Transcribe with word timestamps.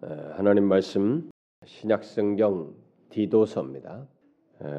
하나님 0.00 0.68
말씀 0.68 1.28
신약성경 1.66 2.72
디도서입니다. 3.10 4.06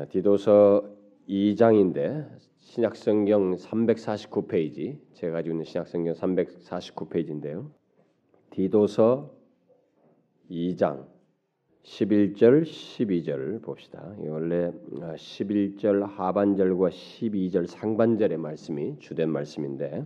디도서 0.08 0.96
2장인데 1.28 2.30
신약성경 2.60 3.56
349페이지 3.56 4.98
제가 5.14 5.34
가지고 5.34 5.56
있는 5.56 5.66
신약성경 5.66 6.14
349페이지인데요. 6.14 7.70
디도서 8.52 9.30
2장 10.50 11.06
11절 11.84 12.64
12절 12.64 13.62
봅시다. 13.62 14.16
원래 14.20 14.72
11절 14.72 16.02
하반절과 16.02 16.90
12절 16.90 17.68
상반절의 17.68 18.38
말씀이 18.38 19.00
주된 19.00 19.30
말씀인데 19.30 20.06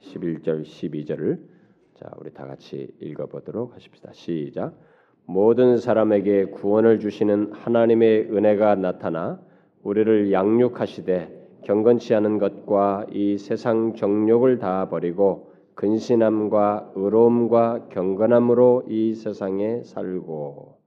11절 0.00 0.64
12절을 0.64 1.57
자, 1.98 2.12
우리 2.20 2.32
다 2.32 2.46
같이 2.46 2.94
읽어 3.00 3.26
보도록 3.26 3.74
하십시다. 3.74 4.12
시작. 4.12 4.78
모든 5.26 5.78
사람에게 5.78 6.44
구원을 6.44 7.00
주시는 7.00 7.52
하나님의 7.52 8.30
은혜가 8.30 8.76
나타나 8.76 9.40
우리를 9.82 10.30
양육하시되 10.30 11.58
경건치 11.64 12.14
않은 12.14 12.38
것과 12.38 13.06
이 13.10 13.36
세상 13.36 13.94
정욕을 13.94 14.60
다 14.60 14.88
버리고 14.88 15.52
근신함과 15.74 16.92
의로움과 16.94 17.88
경건함으로 17.88 18.84
이 18.88 19.14
세상에 19.14 19.82
살고 19.82 20.78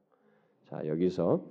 자 0.69 0.87
여기서 0.87 1.43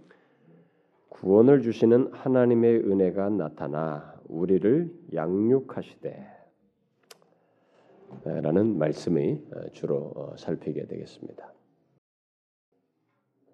구원을 1.10 1.60
주시는 1.60 2.12
하나님의 2.12 2.76
은혜가 2.78 3.28
나타나 3.28 4.14
우리를 4.26 4.90
양육하시되 5.12 6.29
라는 8.24 8.76
말씀이 8.76 9.38
어, 9.52 9.68
주로 9.72 10.12
어, 10.14 10.36
살피게 10.36 10.86
되겠습니다. 10.86 11.52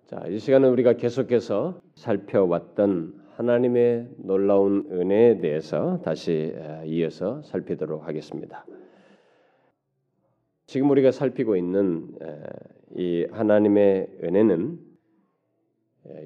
자, 0.06 0.26
이 0.28 0.38
시간은 0.38 0.70
우리가 0.70 0.94
계속해서 0.94 1.80
살펴왔던 1.94 3.26
하나님의 3.34 4.08
놀라운 4.18 4.86
은혜에 4.90 5.38
대해서 5.38 6.00
다시 6.02 6.52
어, 6.56 6.82
이어서 6.84 7.42
살피도록 7.42 8.06
하겠습니다. 8.06 8.66
지금 10.66 10.90
우리가 10.90 11.12
살피고 11.12 11.54
있는 11.54 12.10
이 12.96 13.24
하나님의 13.30 14.18
은혜는 14.24 14.80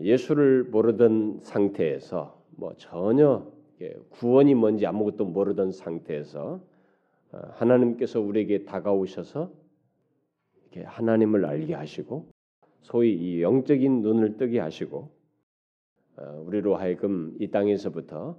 예수를 0.00 0.64
모르던 0.64 1.40
상태에서 1.42 2.42
뭐 2.56 2.72
전혀 2.78 3.46
구원이 4.08 4.54
뭔지 4.54 4.86
아무것도 4.86 5.26
모르던 5.26 5.72
상태에서 5.72 6.54
어, 6.54 6.69
하나님께서 7.32 8.20
우리에게 8.20 8.64
다가오셔서 8.64 9.52
이렇게 10.62 10.82
하나님을 10.82 11.44
알게 11.44 11.74
하시고 11.74 12.28
소위 12.82 13.14
이 13.14 13.42
영적인 13.42 14.02
눈을 14.02 14.36
뜨게 14.36 14.58
하시고 14.58 15.10
어, 16.16 16.42
우리로 16.46 16.76
하여금 16.76 17.36
이 17.38 17.48
땅에서부터 17.50 18.38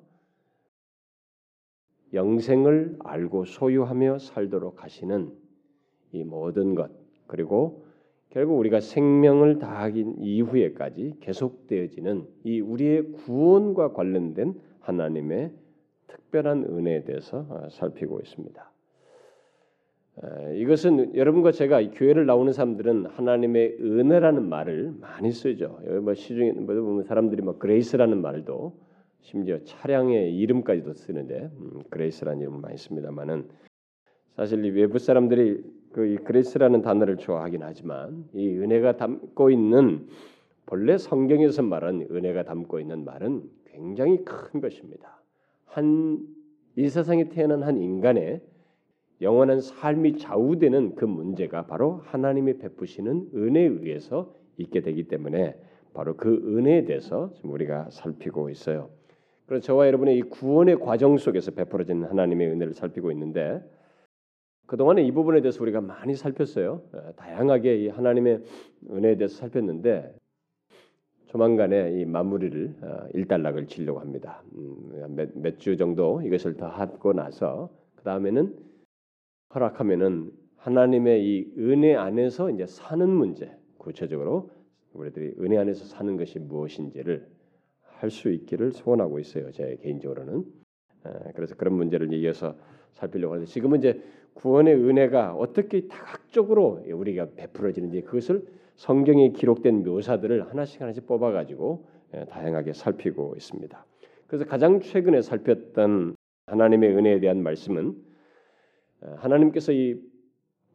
영생을 2.14 2.98
알고 3.00 3.46
소유하며 3.46 4.20
살도록 4.20 4.84
하시는 4.84 5.32
이 6.12 6.24
모든 6.24 6.76
것 6.76 6.92
그리고 7.28 7.86
결국 8.30 8.58
우리가 8.60 8.80
생명을 8.80 9.60
다하긴 9.60 10.18
이후에까지 10.20 11.18
계속되어지는 11.22 12.28
이 12.44 12.60
우리의 12.60 13.12
구원과 13.12 13.94
관련된 13.94 14.60
하나님의 14.80 15.54
특별한 16.08 16.66
은혜에 16.66 17.04
대해서 17.04 17.46
어, 17.50 17.70
살피고 17.70 18.20
있습니다. 18.20 18.72
이것은 20.56 21.16
여러분과 21.16 21.52
제가 21.52 21.82
교회를 21.92 22.26
나오는 22.26 22.52
사람들은 22.52 23.08
하나님의 23.08 23.78
은혜라는 23.80 24.48
말을 24.48 24.94
많이 25.00 25.32
쓰죠. 25.32 25.80
여기 25.86 26.00
뭐 26.00 26.14
시중에 26.14 26.52
뭐 26.52 26.76
보면 26.76 27.04
사람들이 27.04 27.42
뭐 27.42 27.58
grace라는 27.58 28.22
말도 28.22 28.78
심지어 29.22 29.60
차량의 29.64 30.36
이름까지도 30.38 30.94
쓰는데 30.94 31.50
음, 31.58 31.82
grace라는 31.90 32.42
이름을 32.42 32.60
많이 32.60 32.78
씁니다만은 32.78 33.48
사실 34.36 34.64
이 34.66 34.70
외부 34.72 35.00
사람들이 35.00 35.64
그 35.94 36.16
grace라는 36.24 36.82
단어를 36.82 37.18
좋아하긴 37.18 37.64
하지만 37.64 38.26
이 38.34 38.50
은혜가 38.50 38.98
담고 38.98 39.50
있는 39.50 40.08
본래 40.66 40.98
성경에서 40.98 41.64
말한 41.64 42.08
은혜가 42.12 42.44
담고 42.44 42.80
있는 42.80 43.06
말은 43.06 43.44
굉장히 43.66 44.24
큰 44.26 44.60
것입니다. 44.60 45.22
한 45.66 46.42
이 46.76 46.88
세상에 46.88 47.28
태어난 47.30 47.64
한 47.64 47.78
인간의 47.78 48.42
영원한 49.22 49.62
삶이 49.62 50.18
좌우되는 50.18 50.96
그 50.96 51.06
문제가 51.06 51.68
바로 51.68 52.02
하나님이 52.06 52.58
베푸시는 52.58 53.30
은혜에 53.36 53.66
의해서 53.66 54.34
있게 54.58 54.82
되기 54.82 55.08
때문에 55.08 55.56
바로 55.94 56.16
그 56.16 56.34
은혜에 56.58 56.86
대해서 56.86 57.32
우리가 57.44 57.90
살피고 57.92 58.50
있어요. 58.50 58.90
그래서 59.46 59.66
저와 59.66 59.88
여러분의 59.88 60.18
이 60.18 60.22
구원의 60.24 60.80
과정 60.80 61.18
속에서 61.18 61.52
베풀어진 61.52 62.04
하나님의 62.04 62.48
은혜를 62.50 62.74
살피고 62.74 63.12
있는데 63.12 63.62
그동안에 64.66 65.04
이 65.04 65.12
부분에 65.12 65.42
대해서 65.42 65.62
우리가 65.62 65.82
많이 65.82 66.16
살폈어요. 66.16 66.82
어, 66.94 67.14
다양하게 67.18 67.76
이 67.84 67.88
하나님의 67.90 68.42
은혜에 68.90 69.18
대해서 69.18 69.36
살폈는데 69.36 70.16
조만간에 71.26 72.00
이 72.00 72.06
마무리를 72.06 72.76
어, 72.82 73.08
일단락을 73.14 73.68
치려고 73.68 74.00
합니다. 74.00 74.42
음, 74.56 75.18
몇주 75.36 75.76
정도 75.78 76.22
이것을 76.22 76.56
더 76.56 76.68
하고 76.68 77.12
나서 77.14 77.70
그 77.96 78.04
다음에는 78.04 78.71
허락하면은 79.54 80.32
하나님의 80.58 81.26
이 81.26 81.54
은혜 81.58 81.96
안에서 81.96 82.50
이제 82.52 82.66
사는 82.66 83.10
문제 83.10 83.52
구체적으로 83.78 84.52
우리들이 84.94 85.36
은혜 85.40 85.58
안에서 85.58 85.86
사는 85.86 86.18
것이 86.18 86.40
무엇인지를 86.40 87.28
할 88.02 88.10
수 88.10 88.32
있기를 88.32 88.72
소원하고 88.72 89.20
있어요. 89.20 89.52
제 89.52 89.78
개인적으로는 89.82 90.44
그래서 91.36 91.56
그런 91.56 91.76
문제를 91.76 92.12
이어서 92.14 92.56
살피려고 92.94 93.34
하는데 93.36 93.50
지금은 93.50 93.78
이제 93.78 94.02
구원의 94.34 94.74
은혜가 94.76 95.36
어떻게 95.36 95.88
다각적으로 95.88 96.84
우리가 96.92 97.28
베풀어지는지 97.36 98.02
그것을 98.02 98.44
성경에 98.76 99.30
기록된 99.30 99.84
묘사들을 99.84 100.50
하나씩 100.50 100.82
하나씩 100.82 101.06
뽑아가지고 101.06 101.86
다양하게 102.30 102.74
살피고 102.74 103.36
있습니다. 103.36 103.86
그래서 104.26 104.46
가장 104.46 104.80
최근에 104.80 105.22
살폈던 105.22 106.16
하나님의 106.48 106.96
은혜에 106.96 107.20
대한 107.20 107.44
말씀은 107.44 107.96
하나님께서 109.18 109.72
이 109.72 110.00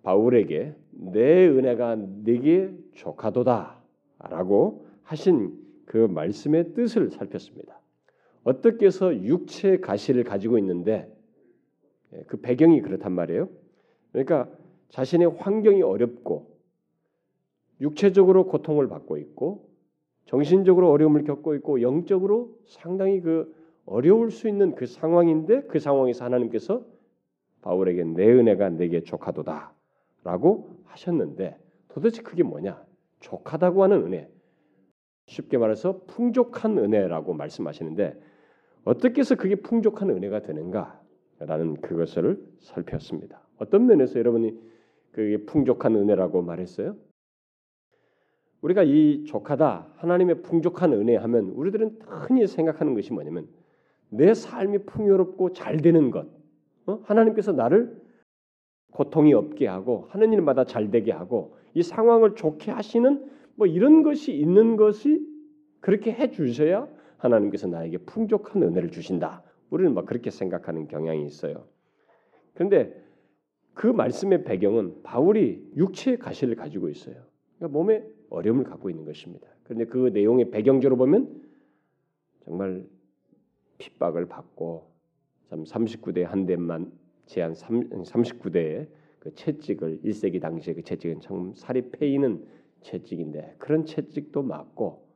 바울에게 0.03 0.75
내 0.91 1.49
은혜가 1.49 1.97
네게 1.97 2.75
족하도다라고 2.95 4.87
하신 5.03 5.59
그 5.85 5.97
말씀의 5.97 6.75
뜻을 6.75 7.11
살폈습니다. 7.11 7.81
어떻게 8.45 8.87
해서 8.87 9.15
육체의 9.15 9.81
가시를 9.81 10.25
가지고 10.25 10.59
있는데 10.59 11.13
예, 12.13 12.23
그 12.29 12.41
배경이 12.41 12.81
그렇단 12.83 13.13
말이에요. 13.13 13.49
그러니까 14.13 14.49
자신의 14.91 15.31
환경이 15.39 15.83
어렵고 15.83 16.57
육체적으로 17.81 18.47
고통을 18.47 18.89
받고 18.89 19.19
있고 19.19 19.69
정신적으로 20.27 20.91
어려움을 20.91 21.25
겪고 21.25 21.55
있고 21.57 21.83
영적으로 21.83 22.57
상당히 22.67 23.21
그 23.21 23.55
어려울 23.85 24.31
수 24.31 24.49
있는 24.49 24.75
그 24.75 24.87
상황인데 24.87 25.63
그 25.63 25.79
상황에서 25.79 26.25
하나님께서 26.25 26.85
바울에게 27.67 28.05
내 28.05 28.31
은혜가 28.31 28.71
내게 28.71 29.03
족하도다라고 29.03 30.71
하셨는데 30.85 31.59
도대체 31.89 32.23
그게 32.23 32.45
뭐냐? 32.45 32.81
족하다고 33.19 33.83
하는 33.83 34.05
은혜. 34.05 34.31
쉽게 35.27 35.59
말해서 35.59 36.03
풍족한 36.07 36.79
은혜라고 36.79 37.35
말씀하시는데 37.35 38.21
어떻게 38.85 39.21
해서 39.21 39.35
그게 39.35 39.57
풍족한 39.57 40.11
은혜가 40.11 40.43
되는가라는 40.43 41.81
그것을 41.81 42.41
살폈습니다. 42.61 43.43
어떤 43.59 43.87
면에서 43.87 44.21
여러분이 44.21 44.57
그게 45.11 45.39
풍족한 45.39 45.97
은혜라고 45.97 46.43
말했어요? 46.43 46.95
우리가 48.61 48.85
이 48.85 49.25
족하다 49.25 49.95
하나님의 49.97 50.43
풍족한 50.43 50.93
은혜 50.93 51.17
하면 51.17 51.49
우리들은 51.49 51.99
흔히 52.07 52.47
생각하는 52.47 52.95
것이 52.95 53.13
뭐냐면 53.13 53.49
내 54.09 54.35
삶이 54.35 54.85
풍요롭고 54.87 55.53
잘 55.53 55.79
되는 55.79 56.13
것 56.13 56.36
어? 56.87 57.01
하나님께서 57.05 57.53
나를 57.53 58.01
고통이 58.93 59.35
없게 59.35 59.67
하고 59.67 60.07
하는 60.09 60.33
일마다 60.33 60.65
잘 60.65 60.91
되게 60.91 61.13
하고 61.13 61.57
이 61.75 61.83
상황을 61.83 62.35
좋게 62.35 62.71
하시는 62.71 63.31
뭐 63.55 63.67
이런 63.67 64.03
것이 64.03 64.33
있는 64.33 64.77
것이 64.77 65.21
그렇게 65.81 66.13
해 66.13 66.31
주셔야 66.31 66.89
하나님께서 67.19 67.67
나에게 67.69 67.99
풍족한 67.99 68.63
은혜를 68.63 68.91
주신다. 68.91 69.43
우리는 69.71 69.95
막 69.95 70.07
그렇게 70.07 70.31
생각하는 70.31 70.89
경향이 70.89 71.25
있어요. 71.27 71.67
그런데 72.55 73.03
그 73.75 73.87
말씀의 73.87 74.45
배경은 74.45 75.03
바울이 75.03 75.73
육체의 75.77 76.19
가시를 76.19 76.55
가지고 76.55 76.89
있어요. 76.89 77.17
그러니까 77.57 77.79
몸에 77.79 78.05
어려움을 78.31 78.65
갖고 78.65 78.89
있는 78.89 79.05
것입니다. 79.05 79.47
그런데 79.65 79.85
그 79.87 80.11
내용의 80.13 80.51
배경적으로 80.51 80.97
보면 80.97 81.43
정말 82.45 82.87
핍박을 83.79 84.27
받고 84.27 84.96
참 85.49 85.65
39대 85.65 86.23
한 86.23 86.47
대만 86.47 86.93
제한 87.27 87.53
39대의 87.53 88.89
그 89.19 89.35
채찍을 89.35 90.01
1세기 90.05 90.41
당시의 90.41 90.77
그 90.77 90.83
채찍은 90.83 91.21
참 91.21 91.53
살이 91.55 91.91
패이는 91.91 92.47
채찍인데 92.83 93.57
그런 93.59 93.85
채찍도 93.85 94.43
맞고 94.43 95.07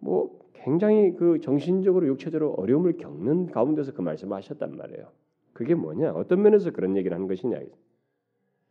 뭐 0.00 0.40
굉장히 0.54 1.14
그 1.14 1.40
정신적으로 1.40 2.06
육체적으로 2.06 2.52
어려움을 2.54 2.96
겪는 2.96 3.46
가운데서 3.46 3.92
그 3.92 4.00
말씀을 4.00 4.36
하셨단 4.36 4.76
말이에요. 4.76 5.08
그게 5.52 5.74
뭐냐? 5.74 6.12
어떤 6.12 6.42
면에서 6.42 6.70
그런 6.70 6.96
얘기를 6.96 7.14
하는 7.14 7.28
것이냐? 7.28 7.58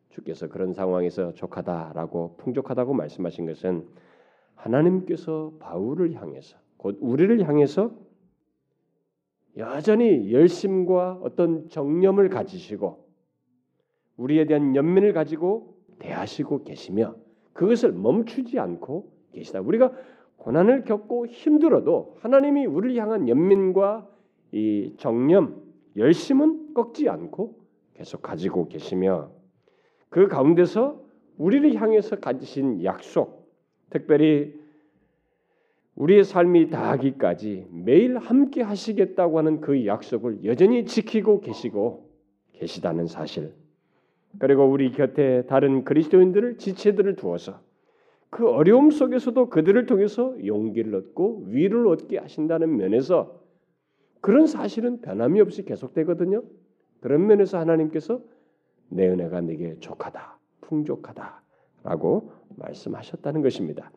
주께서 0.09 0.47
그런 0.47 0.73
상황에서 0.73 1.33
족하다라고 1.33 2.37
풍족하다고 2.37 2.93
말씀하신 2.93 3.45
것은 3.45 3.87
하나님께서 4.55 5.53
바울을 5.59 6.13
향해서 6.15 6.57
곧 6.77 6.97
우리를 7.01 7.47
향해서 7.47 7.95
여전히 9.57 10.31
열심과 10.31 11.19
어떤 11.21 11.67
정념을 11.69 12.29
가지시고 12.29 13.05
우리에 14.17 14.45
대한 14.45 14.75
연민을 14.75 15.13
가지고 15.13 15.75
대하시고 15.99 16.63
계시며 16.63 17.15
그것을 17.53 17.91
멈추지 17.91 18.59
않고 18.59 19.11
계시다. 19.33 19.61
우리가 19.61 19.91
고난을 20.37 20.85
겪고 20.85 21.27
힘들어도 21.27 22.17
하나님이 22.19 22.65
우리를 22.65 22.99
향한 23.01 23.27
연민과 23.27 24.07
이 24.51 24.95
정념, 24.97 25.61
열심은 25.95 26.73
꺾지 26.73 27.09
않고 27.09 27.59
계속 27.93 28.21
가지고 28.21 28.67
계시며 28.67 29.31
그 30.09 30.27
가운데서 30.27 31.01
우리를 31.37 31.75
향해서 31.75 32.17
가지신 32.17 32.83
약속, 32.83 33.51
특별히 33.89 34.60
우리의 35.95 36.23
삶이 36.23 36.69
다하기까지 36.69 37.67
매일 37.71 38.17
함께 38.17 38.61
하시겠다고 38.61 39.37
하는 39.37 39.61
그 39.61 39.85
약속을 39.85 40.45
여전히 40.45 40.85
지키고 40.85 41.41
계시고 41.41 42.09
계시다는 42.53 43.07
사실. 43.07 43.53
그리고 44.39 44.65
우리 44.65 44.91
곁에 44.91 45.43
다른 45.47 45.83
그리스도인들을 45.83 46.57
지체들을 46.57 47.15
두어서 47.17 47.59
그 48.29 48.49
어려움 48.49 48.91
속에서도 48.91 49.49
그들을 49.49 49.85
통해서 49.87 50.35
용기를 50.45 50.95
얻고 50.95 51.47
위를 51.47 51.87
얻게 51.87 52.17
하신다는 52.17 52.77
면에서 52.77 53.41
그런 54.21 54.47
사실은 54.47 55.01
변함이 55.01 55.41
없이 55.41 55.65
계속되거든요. 55.65 56.43
그런 57.01 57.27
면에서 57.27 57.59
하나님께서 57.59 58.21
내 58.87 59.07
은혜가 59.09 59.41
네게 59.41 59.79
족하다, 59.79 60.39
풍족하다라고 60.61 62.31
말씀하셨다는 62.57 63.41
것입니다. 63.41 63.91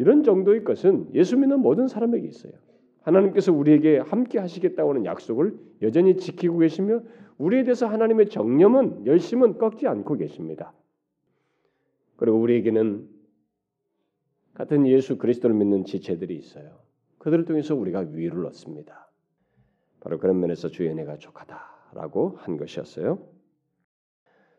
이런 0.00 0.22
정도의 0.22 0.64
것은 0.64 1.10
예수 1.12 1.36
믿는 1.36 1.60
모든 1.60 1.86
사람에게 1.86 2.26
있어요. 2.26 2.52
하나님께서 3.02 3.52
우리에게 3.52 3.98
함께 3.98 4.38
하시겠다고 4.38 4.88
하는 4.88 5.04
약속을 5.04 5.54
여전히 5.82 6.16
지키고 6.16 6.56
계시며 6.56 7.02
우리에 7.36 7.64
대해서 7.64 7.86
하나님의 7.86 8.30
정념은 8.30 9.04
열심은 9.04 9.58
꺾지 9.58 9.86
않고 9.86 10.16
계십니다. 10.16 10.72
그리고 12.16 12.38
우리에게는 12.38 13.10
같은 14.54 14.86
예수 14.86 15.18
그리스도를 15.18 15.54
믿는 15.54 15.84
지체들이 15.84 16.34
있어요. 16.34 16.78
그들을 17.18 17.44
통해서 17.44 17.74
우리가 17.74 18.06
위를 18.12 18.46
얻습니다. 18.46 19.10
바로 20.00 20.18
그런 20.18 20.40
면에서 20.40 20.68
주의 20.68 20.88
은혜가 20.88 21.18
족하다라고 21.18 22.36
한 22.38 22.56
것이었어요. 22.56 23.18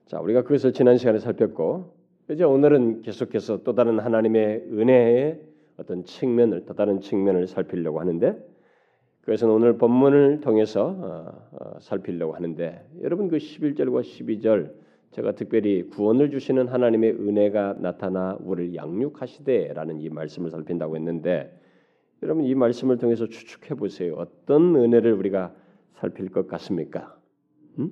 자, 0.06 0.20
우리가 0.20 0.44
그것을 0.44 0.72
지난 0.74 0.98
시간에 0.98 1.18
살폈고 1.18 2.01
이제 2.32 2.46
오늘은 2.46 3.02
계속해서 3.02 3.64
또 3.64 3.76
다른 3.76 4.00
하나님의 4.00 4.68
은혜의 4.72 5.42
어떤 5.76 6.06
측면을 6.06 6.66
또 6.66 6.74
다른 6.74 7.02
측면을 7.02 7.46
살피려고 7.46 8.00
하는데 8.00 8.38
그것은 9.22 9.50
오늘 9.50 9.78
본문을 9.78 10.40
통해서 10.40 10.96
어, 10.98 11.50
어, 11.52 11.80
살피려고 11.82 12.34
하는데 12.34 12.88
여러분 13.02 13.28
그 13.28 13.38
11절과 13.38 14.02
12절 14.02 14.72
제가 15.12 15.34
특별히 15.34 15.90
구원을 15.90 16.32
주시는 16.32 16.70
하나님의 16.70 17.12
은혜가 17.12 17.76
나타나 17.80 18.38
우리를 18.40 18.76
양육하시되라는 18.76 20.00
이 20.00 20.10
말씀을 20.10 20.52
살핀다고 20.52 20.96
했는데 20.96 21.60
여러분 22.24 22.46
이 22.46 22.56
말씀을 22.56 22.98
통해서 22.98 23.28
추측해 23.28 23.76
보세요. 23.76 24.16
어떤 24.16 24.74
은혜를 24.78 25.12
우리가 25.12 25.54
살필 25.96 26.30
것 26.30 26.48
같습니까? 26.48 27.14
음? 27.78 27.92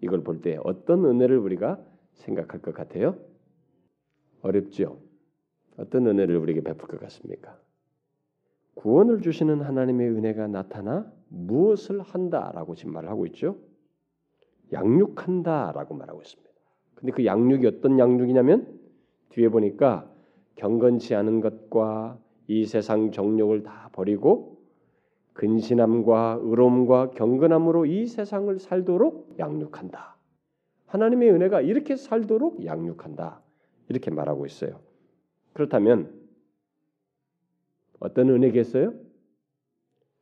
이걸 0.00 0.22
볼 0.22 0.40
때 0.40 0.56
어떤 0.64 1.04
은혜를 1.04 1.36
우리가 1.36 1.78
생각할 2.14 2.62
것 2.62 2.72
같아요? 2.72 3.33
어렵죠. 4.44 4.98
어떤 5.76 6.06
은혜를 6.06 6.36
우리에게 6.36 6.60
베풀 6.60 6.88
것 6.88 7.00
같습니까? 7.00 7.58
구원을 8.74 9.22
주시는 9.22 9.62
하나님의 9.62 10.10
은혜가 10.10 10.46
나타나 10.48 11.10
무엇을 11.28 12.00
한다라고 12.00 12.74
지금 12.74 12.92
말을 12.92 13.08
하고 13.08 13.26
있죠. 13.26 13.56
양육한다라고 14.72 15.94
말하고 15.94 16.20
있습니다. 16.20 16.50
근데 16.94 17.12
그 17.12 17.24
양육이 17.24 17.66
어떤 17.66 17.98
양육이냐면 17.98 18.78
뒤에 19.30 19.48
보니까 19.48 20.10
경건치 20.56 21.14
않은 21.14 21.40
것과 21.40 22.18
이 22.46 22.66
세상 22.66 23.10
정욕을 23.10 23.62
다 23.62 23.90
버리고 23.92 24.58
근신함과 25.32 26.40
의로움과 26.42 27.10
경건함으로 27.10 27.86
이 27.86 28.06
세상을 28.06 28.56
살도록 28.58 29.36
양육한다. 29.38 30.16
하나님의 30.86 31.30
은혜가 31.30 31.60
이렇게 31.60 31.96
살도록 31.96 32.64
양육한다. 32.64 33.43
이렇게 33.88 34.10
말하고 34.10 34.46
있어요. 34.46 34.80
그렇다면 35.52 36.12
어떤 38.00 38.28
은혜겠어요? 38.30 38.92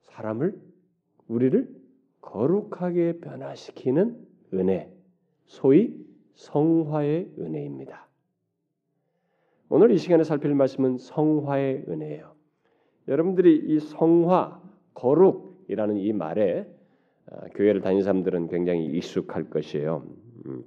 사람을 0.02 0.60
우리를 1.28 1.68
거룩하게 2.20 3.20
변화시키는 3.20 4.26
은혜, 4.54 4.92
소위 5.46 5.96
성화의 6.34 7.32
은혜입니다. 7.38 8.08
오늘 9.68 9.90
이 9.90 9.98
시간에 9.98 10.22
살필 10.22 10.54
말씀은 10.54 10.98
성화의 10.98 11.86
은혜예요. 11.88 12.34
여러분들이 13.08 13.56
이 13.66 13.80
성화, 13.80 14.62
거룩이라는 14.94 15.96
이 15.96 16.12
말에 16.12 16.66
어, 17.26 17.46
교회를 17.54 17.80
다니는 17.80 18.02
사람들은 18.02 18.48
굉장히 18.48 18.86
익숙할 18.86 19.48
것이에요. 19.48 20.06
음. 20.46 20.64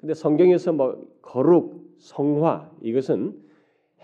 근데 0.00 0.14
성경에서 0.14 0.72
뭐 0.72 1.06
거룩, 1.20 1.94
성화 1.98 2.70
이것은 2.80 3.38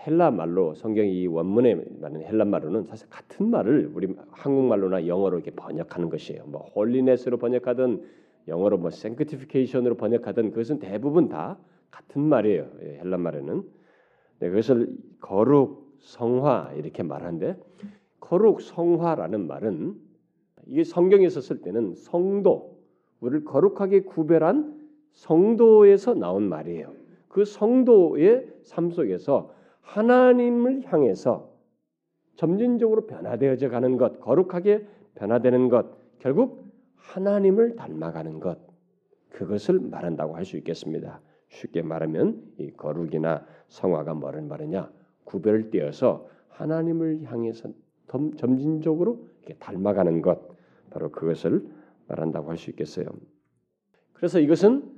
헬라 0.05 0.29
말로 0.29 0.75
성경이 0.75 1.21
이 1.21 1.25
원문에 1.25 1.73
말하는 1.99 2.23
헬라 2.23 2.45
말로는 2.45 2.83
사실 2.83 3.09
같은 3.09 3.49
말을 3.49 3.91
우리 3.95 4.15
한국말로나 4.29 5.07
영어로 5.07 5.37
이렇게 5.37 5.49
번역하는 5.51 6.09
것이에요. 6.09 6.45
뭐 6.45 6.61
홀리네스로 6.75 7.37
번역하든 7.37 8.03
영어로 8.47 8.77
뭐 8.77 8.89
sanctification으로 8.89 9.95
번역하든 9.95 10.51
그것은 10.51 10.77
대부분 10.77 11.29
다 11.29 11.57
같은 11.89 12.21
말이에요. 12.21 12.69
예, 12.83 12.99
헬라 12.99 13.17
말에는 13.17 13.63
네, 14.39 14.49
그것을 14.49 14.95
거룩, 15.19 15.97
성화 15.99 16.73
이렇게 16.75 17.01
말하는데 17.01 17.57
거룩, 18.19 18.61
성화라는 18.61 19.47
말은 19.47 19.95
이게 20.67 20.83
성경에서 20.83 21.41
쓸 21.41 21.61
때는 21.61 21.95
성도, 21.95 22.77
우리를 23.19 23.45
거룩하게 23.45 24.01
구별한 24.01 24.76
성도에서 25.17 26.13
나온 26.13 26.47
말이에요. 26.47 26.93
그 27.27 27.43
성도의 27.43 28.53
삶 28.61 28.91
속에서 28.91 29.51
하나님을 29.81 30.83
향해서 30.85 31.49
점진적으로 32.35 33.07
변화되어져 33.07 33.69
가는 33.69 33.97
것, 33.97 34.19
거룩하게 34.19 34.85
변화되는 35.15 35.69
것, 35.69 35.87
결국 36.19 36.67
하나님을 36.95 37.75
닮아가는 37.75 38.39
것, 38.39 38.59
그것을 39.31 39.79
말한다고 39.79 40.35
할 40.35 40.45
수 40.45 40.55
있겠습니다. 40.57 41.19
쉽게 41.49 41.81
말하면 41.81 42.43
이 42.59 42.71
거룩이나 42.71 43.43
성화가 43.69 44.13
뭐를 44.13 44.43
말하냐? 44.43 44.91
구별되어서 45.23 46.27
하나님을 46.49 47.23
향해서 47.23 47.69
점진적으로 48.07 49.27
닮아가는 49.59 50.21
것, 50.21 50.47
바로 50.91 51.09
그것을 51.09 51.67
말한다고 52.07 52.51
할 52.51 52.57
수 52.57 52.69
있겠어요. 52.69 53.07
그래서 54.13 54.39
이것은 54.39 54.96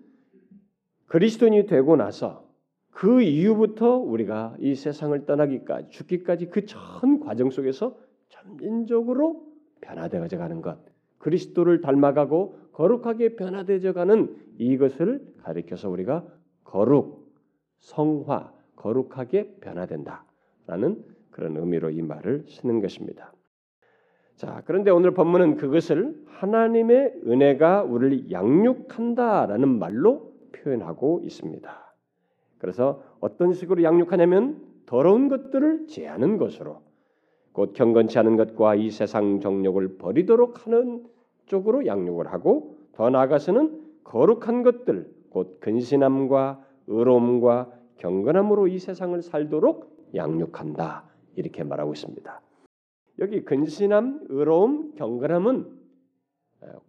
그리스도인이 1.09 1.65
되고 1.65 1.95
나서 1.95 2.47
그 2.91 3.21
이후부터 3.21 3.97
우리가 3.97 4.55
이 4.59 4.75
세상을 4.75 5.25
떠나기까지 5.25 5.89
죽기까지 5.89 6.49
그 6.49 6.65
전 6.65 7.19
과정 7.19 7.49
속에서 7.49 7.97
점진적으로 8.29 9.43
변화되어 9.81 10.27
가는 10.27 10.61
것, 10.61 10.77
그리스도를 11.17 11.81
닮아가고 11.81 12.57
거룩하게 12.73 13.35
변화되어 13.35 13.93
가는 13.93 14.35
이것을 14.57 15.33
가리켜서 15.41 15.89
우리가 15.89 16.25
거룩, 16.63 17.33
성화, 17.79 18.53
거룩하게 18.75 19.55
변화된다라는 19.61 21.03
그런 21.31 21.57
의미로 21.57 21.89
이 21.89 22.01
말을 22.01 22.45
쓰는 22.47 22.81
것입니다. 22.81 23.33
자, 24.35 24.61
그런데 24.65 24.91
오늘 24.91 25.11
본문은 25.11 25.57
그것을 25.57 26.15
하나님의 26.27 27.21
은혜가 27.25 27.83
우리를 27.83 28.31
양육한다라는 28.31 29.79
말로 29.79 30.28
표현하고 30.61 31.21
있습니다. 31.23 31.93
그래서 32.57 33.01
어떤 33.19 33.53
식으로 33.53 33.83
양육하냐면 33.83 34.61
더러운 34.85 35.29
것들을 35.29 35.87
제하는 35.87 36.37
것으로 36.37 36.81
곧 37.51 37.73
경건치 37.73 38.19
않은 38.19 38.35
것과 38.37 38.75
이 38.75 38.89
세상 38.91 39.39
정욕을 39.39 39.97
버리도록 39.97 40.65
하는 40.65 41.05
쪽으로 41.45 41.85
양육을 41.85 42.31
하고 42.31 42.77
더 42.93 43.09
나아가서는 43.09 43.81
거룩한 44.03 44.63
것들 44.63 45.09
곧 45.29 45.59
근신함과 45.59 46.63
의로움과 46.87 47.71
경건함으로 47.97 48.67
이 48.67 48.79
세상을 48.79 49.21
살도록 49.21 50.09
양육한다. 50.15 51.05
이렇게 51.35 51.63
말하고 51.63 51.93
있습니다. 51.93 52.41
여기 53.19 53.43
근신함, 53.43 54.25
의로움, 54.29 54.95
경건함은 54.95 55.59
어, 55.61 55.78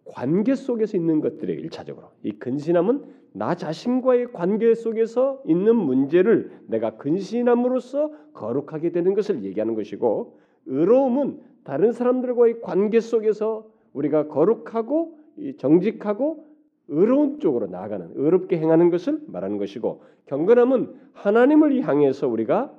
관계 0.04 0.54
속에서 0.54 0.96
있는 0.96 1.20
것들이에요. 1.20 1.60
일차적으로 1.60 2.08
이 2.22 2.32
근신함은 2.32 3.04
나 3.32 3.54
자신과의 3.54 4.32
관계 4.32 4.74
속에서 4.74 5.40
있는 5.46 5.76
문제를 5.76 6.50
내가 6.66 6.96
근신함으로써 6.96 8.10
거룩하게 8.32 8.90
되는 8.90 9.14
것을 9.14 9.44
얘기하는 9.44 9.74
것이고 9.74 10.38
의로움은 10.66 11.40
다른 11.64 11.92
사람들과의 11.92 12.60
관계 12.60 13.00
속에서 13.00 13.66
우리가 13.92 14.26
거룩하고 14.28 15.18
정직하고 15.58 16.44
의로운 16.88 17.38
쪽으로 17.38 17.68
나아가는 17.68 18.10
의롭게 18.14 18.58
행하는 18.58 18.90
것을 18.90 19.20
말하는 19.28 19.58
것이고 19.58 20.02
경건함은 20.26 20.94
하나님을 21.12 21.80
향해서 21.82 22.26
우리가 22.26 22.74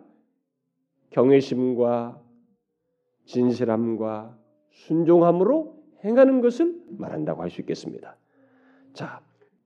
경외심과 1.11 2.21
진실함과 3.25 4.37
순종함으로 4.71 5.80
행하는 6.03 6.41
것을 6.41 6.75
말한다고 6.97 7.41
할 7.41 7.49
수 7.49 7.61
있겠습니다. 7.61 8.15
자, 8.93 9.21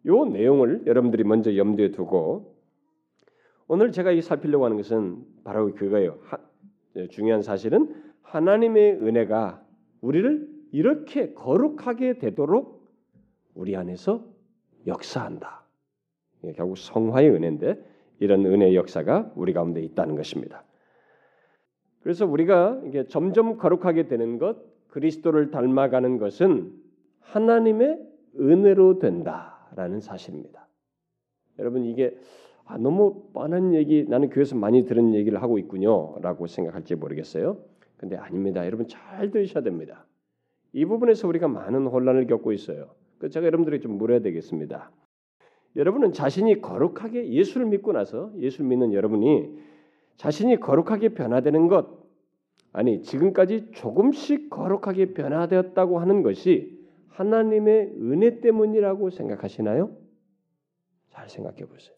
요 0.06 0.26
내용을 0.26 0.84
여러분들이 0.86 1.24
먼저 1.24 1.56
염두에 1.56 1.92
두고 1.92 2.56
오늘 3.68 3.92
제가 3.92 4.12
이 4.12 4.22
살피려고 4.22 4.66
하는 4.66 4.78
것은 4.78 5.24
바로 5.44 5.74
그거예요. 5.74 6.20
하, 6.24 6.38
예, 6.96 7.08
중요한 7.08 7.42
사실은 7.42 7.96
하나님의 8.22 9.02
은혜가 9.02 9.64
우리를 10.02 10.48
이렇게 10.72 11.34
거룩하게 11.34 12.20
되도록 12.20 12.86
우리 13.56 13.76
안에서 13.76 14.24
역사한다. 14.86 15.64
결국 16.56 16.78
성화의 16.78 17.32
은혜인데 17.32 17.84
이런 18.20 18.46
은혜의 18.46 18.76
역사가 18.76 19.32
우리 19.36 19.54
가운데 19.54 19.82
있다는 19.82 20.16
것입니다. 20.16 20.64
그래서 22.02 22.26
우리가 22.28 22.82
이게 22.86 23.08
점점 23.08 23.58
거룩하게 23.58 24.08
되는 24.08 24.38
것, 24.38 24.58
그리스도를 24.96 25.52
닮아가는 25.52 26.20
것은 26.20 26.72
하나님의 27.20 28.00
은혜로 28.40 29.00
된다라는 29.00 30.00
사실입니다. 30.00 30.70
여러분 31.60 31.84
이게 31.84 32.18
아, 32.64 32.78
너무 32.78 33.26
뻔한 33.34 33.74
얘기 33.74 34.06
나는 34.08 34.30
교회에서 34.30 34.56
많이 34.56 34.86
들은 34.86 35.14
얘기를 35.14 35.42
하고 35.42 35.60
있군요라고 35.60 36.48
생각할지 36.48 36.96
모르겠어요. 36.96 37.58
근데 37.98 38.16
아닙니다. 38.16 38.66
여러분 38.66 38.88
잘 38.88 39.32
들으셔야 39.32 39.64
됩니다. 39.64 40.06
이 40.72 40.86
부분에서 40.86 41.28
우리가 41.28 41.50
많은 41.50 41.88
혼란을 41.88 42.26
겪고 42.28 42.54
있어요. 42.54 42.96
그 43.18 43.30
제가 43.30 43.46
여러분들에게 43.48 43.82
좀 43.82 43.98
물어야 43.98 44.20
되겠습니다. 44.20 44.92
여러분은 45.76 46.14
자신이 46.14 46.62
거룩하게 46.62 47.34
예수를 47.34 47.68
믿고 47.68 47.92
나서 47.92 48.32
예수를 48.38 48.70
믿는 48.70 48.94
여러분이 48.94 49.58
자신이 50.16 50.62
거룩하게 50.62 51.10
변화되는 51.10 51.68
것 51.68 52.05
아니 52.78 53.02
지금까지 53.04 53.72
조금씩 53.72 54.50
거룩하게 54.50 55.14
변화되었다고 55.14 55.98
하는 55.98 56.24
것이 56.24 56.78
하나님의 57.08 57.94
은혜 58.02 58.42
때문이라고 58.42 59.12
생각하시나요? 59.12 59.96
잘 61.08 61.30
생각해 61.30 61.68
보세요. 61.68 61.96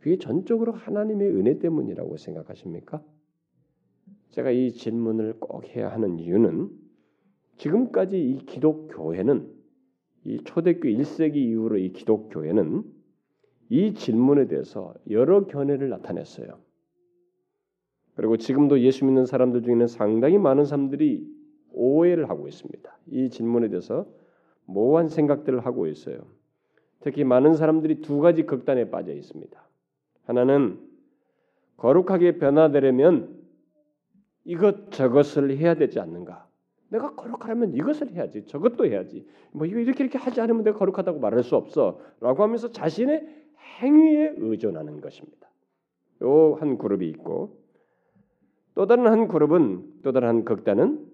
그게 0.00 0.18
전적으로 0.18 0.72
하나님의 0.72 1.28
은혜 1.30 1.60
때문이라고 1.60 2.16
생각하십니까? 2.16 3.00
제가 4.30 4.50
이 4.50 4.72
질문을 4.72 5.34
꼭 5.38 5.64
해야 5.76 5.88
하는 5.92 6.18
이유는 6.18 6.68
지금까지 7.58 8.20
이 8.20 8.44
기독교회는 8.44 9.48
이 10.24 10.42
초대교 10.42 10.88
1세기 10.88 11.36
이후로 11.36 11.78
이 11.78 11.92
기독교회는 11.92 12.82
이 13.68 13.94
질문에 13.94 14.48
대해서 14.48 14.94
여러 15.10 15.46
견해를 15.46 15.88
나타냈어요. 15.90 16.58
그리고 18.18 18.36
지금도 18.36 18.80
예수 18.80 19.04
믿는 19.04 19.26
사람들 19.26 19.62
중에는 19.62 19.86
상당히 19.86 20.38
많은 20.38 20.64
사람들이 20.64 21.24
오해를 21.72 22.28
하고 22.28 22.48
있습니다. 22.48 22.98
이 23.12 23.30
질문에 23.30 23.68
대해서 23.68 24.08
모호한 24.64 25.08
생각들을 25.08 25.64
하고 25.64 25.86
있어요. 25.86 26.18
특히 26.98 27.22
많은 27.22 27.54
사람들이 27.54 28.00
두 28.00 28.18
가지 28.18 28.42
극단에 28.42 28.90
빠져 28.90 29.12
있습니다. 29.12 29.62
하나는 30.24 30.80
거룩하게 31.76 32.38
변화되려면 32.38 33.38
이것 34.44 34.90
저것을 34.90 35.56
해야 35.56 35.74
되지 35.74 36.00
않는가? 36.00 36.44
내가 36.88 37.14
거룩하려면 37.14 37.72
이것을 37.72 38.10
해야지, 38.10 38.46
저것도 38.46 38.86
해야지. 38.86 39.28
뭐 39.52 39.64
이거 39.64 39.78
이렇게 39.78 40.02
이렇게 40.02 40.18
하지 40.18 40.40
않으면 40.40 40.64
내가 40.64 40.76
거룩하다고 40.76 41.20
말할 41.20 41.44
수 41.44 41.54
없어라고 41.54 42.42
하면서 42.42 42.72
자신의 42.72 43.28
행위에 43.80 44.34
의존하는 44.38 45.00
것입니다. 45.00 45.48
요 46.20 46.56
한 46.58 46.78
그룹이 46.78 47.08
있고 47.10 47.67
또 48.78 48.86
다른 48.86 49.08
한 49.08 49.26
그룹은 49.26 50.02
또 50.04 50.12
다른 50.12 50.28
한 50.28 50.44
극단은 50.44 51.04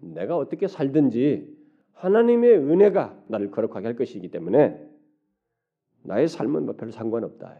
내가 0.00 0.36
어떻게 0.36 0.68
살든지 0.68 1.52
하나님의 1.94 2.56
은혜가 2.56 3.20
나를 3.26 3.50
거룩하게 3.50 3.86
할 3.86 3.96
것이기 3.96 4.28
때문에 4.28 4.80
나의 6.04 6.28
삶은 6.28 6.66
뭐별 6.66 6.92
상관없다. 6.92 7.58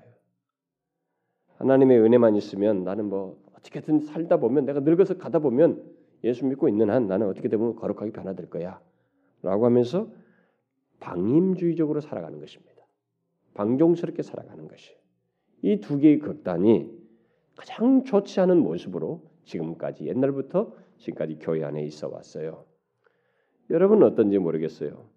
하나님의 1.57 1.99
은혜만 1.99 2.37
있으면 2.37 2.85
나는 2.85 3.07
뭐 3.07 3.43
어떻게든 3.59 4.03
살다 4.03 4.37
보면 4.37 4.67
내가 4.67 4.79
늙어서 4.79 5.19
가다 5.19 5.41
보면 5.41 5.83
예수 6.23 6.47
믿고 6.47 6.69
있는 6.69 6.88
한 6.91 7.09
나는 7.09 7.26
어떻게 7.26 7.49
되면 7.49 7.75
거룩하게 7.75 8.12
변화될 8.12 8.49
거야. 8.50 8.81
라고 9.43 9.67
하면서 9.67 10.07
방임주의적으로 11.00 12.00
살아가는 12.00 12.38
것입니다. 12.38 12.85
방종스럽게 13.55 14.23
살아가는 14.23 14.69
것이. 14.69 14.97
이 15.62 15.81
두 15.81 15.99
개의 15.99 16.21
극단이 16.21 17.03
가장 17.56 18.04
좋지 18.04 18.40
않은 18.40 18.58
모습으로 18.58 19.23
지금까지 19.44 20.06
옛날부터 20.06 20.73
지금까지 20.99 21.38
교회 21.40 21.64
안에 21.64 21.84
있어 21.84 22.08
왔어요. 22.08 22.64
여러분은 23.70 24.06
어떤지 24.06 24.38
모르겠어요. 24.38 25.08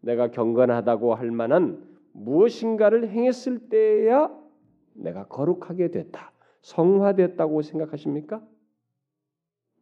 내가 0.00 0.30
경건하다고 0.30 1.14
할 1.14 1.30
만한 1.30 1.84
무엇인가를 2.12 3.08
행했을 3.08 3.68
때야 3.68 4.30
내가 4.94 5.26
거룩하게 5.26 5.90
됐다. 5.90 6.32
성화됐다고 6.60 7.62
생각하십니까? 7.62 8.42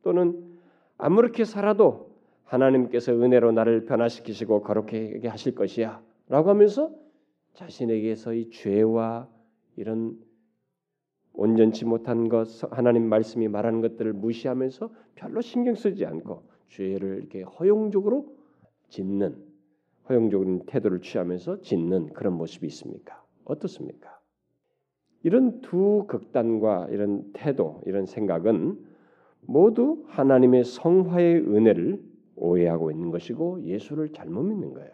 또는 0.02 0.59
아무렇게 0.97 1.45
살아도 1.45 2.11
하나님께서 2.45 3.12
은혜로 3.12 3.52
나를 3.52 3.85
변화시키시고 3.85 4.62
거룩하게 4.62 5.28
하실 5.28 5.54
것이야. 5.54 6.02
라고 6.28 6.50
하면서 6.50 6.90
자신에게서의 7.54 8.50
죄와 8.50 9.28
이런 9.76 10.19
온전치 11.40 11.87
못한 11.87 12.28
것, 12.28 12.47
하나님 12.70 13.09
말씀이 13.09 13.49
말하는 13.49 13.80
것들을 13.80 14.12
무시하면서 14.12 14.90
별로 15.14 15.40
신경 15.40 15.75
쓰지 15.75 16.04
않고 16.04 16.42
죄를 16.68 17.16
이렇게 17.16 17.40
허용적으로 17.40 18.26
짓는 18.90 19.38
허용적인 20.11 20.66
태도를 20.66 21.00
취하면서 21.00 21.62
짓는 21.62 22.12
그런 22.12 22.35
모습이 22.35 22.66
있습니까? 22.66 23.25
어떻습니까? 23.47 24.20
이런 25.23 25.62
두 25.62 26.04
극단과 26.09 26.88
이런 26.90 27.32
태도, 27.32 27.80
이런 27.87 28.04
생각은 28.04 28.78
모두 29.40 30.04
하나님의 30.09 30.64
성화의 30.64 31.37
은혜를 31.37 32.02
오해하고 32.37 32.90
있는 32.90 33.11
것이고 33.11 33.62
예수를 33.62 34.12
잘못 34.12 34.42
믿는 34.42 34.75
거예요. 34.75 34.90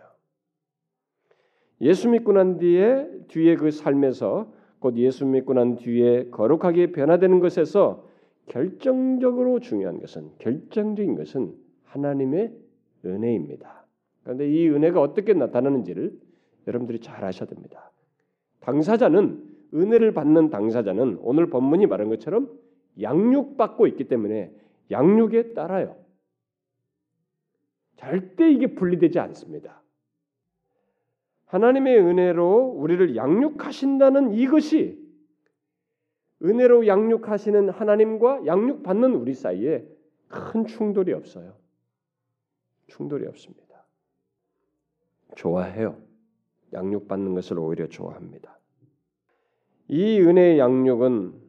예수 1.81 2.09
믿고 2.09 2.31
난 2.31 2.59
뒤에 2.59 3.09
뒤에 3.27 3.57
그 3.57 3.73
삶에서 3.73 4.55
곧 4.79 4.97
예수 4.97 5.25
믿고 5.25 5.55
난 5.55 5.77
뒤에 5.77 6.31
거룩하게 6.31 6.93
변화되는 6.93 7.41
것에서 7.41 8.05
결정적으로 8.47 9.61
중요한 9.61 10.01
것은 10.01 10.31
결정적인 10.39 11.17
것은 11.17 11.55
하나님의 11.85 12.53
은혜입니다. 13.05 13.87
그런데 14.23 14.49
이 14.49 14.69
은혜가 14.69 15.01
어떻게 15.01 15.35
나타나는지를 15.35 16.19
여러분들이 16.67 17.01
잘 17.01 17.25
아셔야 17.25 17.49
됩니다. 17.49 17.91
당사자는 18.61 19.43
은혜를 19.75 20.13
받는 20.13 20.51
당사자는 20.51 21.19
오늘 21.23 21.49
본문이 21.49 21.87
말한 21.87 22.09
것처럼 22.09 22.51
양육받고 23.01 23.87
있기 23.89 24.05
때문에 24.05 24.53
양육에 24.91 25.55
따라요. 25.55 25.97
절대 27.97 28.51
이게 28.51 28.75
분리되지 28.75 29.19
않습니다. 29.19 29.83
하나님의 31.47 31.99
은혜로 31.99 32.75
우리를 32.77 33.17
양육하신다는 33.17 34.35
이것이 34.35 35.05
은혜로 36.43 36.87
양육하시는 36.87 37.71
하나님과 37.71 38.47
양육받는 38.47 39.15
우리 39.15 39.33
사이에 39.33 39.87
큰 40.29 40.67
충돌이 40.67 41.13
없어요. 41.13 41.57
충돌이 42.89 43.27
없습니다. 43.27 43.87
좋아해요. 45.37 45.99
양육받는 46.73 47.35
것을 47.35 47.59
오히려 47.59 47.89
좋아합니다. 47.89 48.59
이 49.89 50.21
은혜의 50.21 50.59
양육은 50.59 51.47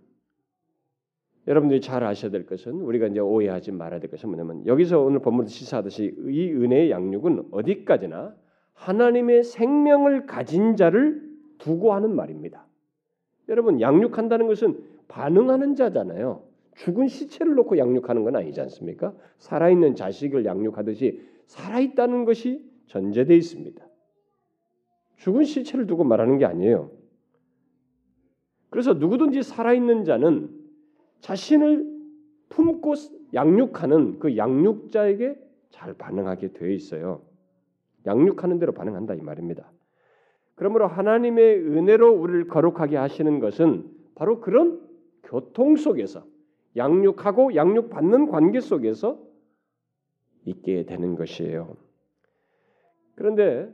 여러분들이 1.48 1.82
잘 1.82 2.04
아셔야 2.04 2.30
될 2.30 2.46
것은 2.46 2.74
우리가 2.82 3.08
이제 3.08 3.20
오해하지 3.20 3.72
말아야 3.72 4.00
될 4.00 4.12
것은 4.12 4.30
뭐냐면 4.30 4.66
여기서 4.66 5.00
오늘 5.00 5.20
본문에서 5.20 5.52
시사하듯이 5.52 6.14
이 6.28 6.52
은혜의 6.52 6.92
양육은 6.92 7.50
어디까지나 7.52 8.36
하나님의 8.78 9.44
생명을 9.44 10.26
가진 10.26 10.76
자를 10.76 11.22
두고 11.58 11.94
하는 11.94 12.16
말입니다. 12.16 12.66
여러분 13.50 13.82
양육한다는 13.82 14.48
것은 14.48 14.78
반응하는 15.08 15.76
자잖아요. 15.76 16.44
죽은 16.76 17.08
시체를 17.08 17.56
놓고 17.56 17.78
양육하는 17.78 18.24
건 18.24 18.36
아니지 18.36 18.62
않습니까? 18.62 19.14
살아있는 19.40 19.96
자식을 19.96 20.46
양육하듯이 20.46 21.22
살아있다는 21.48 22.26
것이 22.26 22.64
전제되어 22.86 23.36
있습니다. 23.36 23.84
죽은 25.16 25.44
시체를 25.44 25.88
두고 25.88 26.04
말하는 26.04 26.38
게 26.38 26.46
아니에요. 26.46 26.92
그래서 28.70 28.94
누구든지 28.94 29.42
살아있는 29.42 30.04
자는 30.04 30.50
자신을 31.22 31.98
품고 32.50 32.94
양육하는 33.34 34.20
그 34.20 34.38
양육자에게 34.38 35.36
잘 35.72 35.94
반응하게 35.96 36.54
되어 36.54 36.70
있어요. 36.70 37.27
양육하는 38.08 38.58
대로 38.58 38.72
반응한다 38.72 39.14
이 39.14 39.22
말입니다. 39.22 39.72
그러므로 40.56 40.88
하나님의 40.88 41.60
은혜로 41.60 42.12
우리를 42.14 42.48
거룩하게 42.48 42.98
하시는 42.98 43.40
것은 43.40 43.86
바로 44.16 44.40
그런 44.42 44.82
교통 45.22 45.76
속에서 45.76 46.26
양육하고 46.76 47.54
양육받는 47.56 48.28
관계 48.28 48.60
속에서 48.60 49.20
있게 50.46 50.86
되는 50.86 51.16
것이에요. 51.16 51.78
그런데 53.16 53.70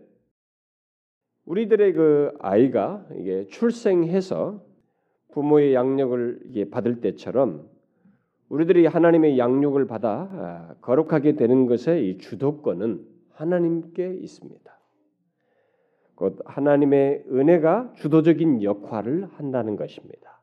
우리들의 1.45 1.93
그 1.93 2.33
아이가 2.39 3.05
이게 3.15 3.47
출생해서 3.47 4.63
부모의 5.31 5.73
양육을 5.73 6.67
받을 6.71 7.01
때처럼 7.01 7.69
우리들이 8.49 8.85
하나님의 8.85 9.37
양육을 9.37 9.87
받아 9.87 10.29
아, 10.31 10.75
거룩하게 10.81 11.35
되는 11.35 11.65
것의 11.65 12.09
이 12.09 12.17
주도권은 12.17 13.12
하나님께 13.33 14.15
있습니다. 14.15 14.79
곧 16.15 16.39
하나님의 16.45 17.25
은혜가 17.29 17.93
주도적인 17.95 18.63
역할을 18.63 19.25
한다는 19.33 19.75
것입니다. 19.75 20.41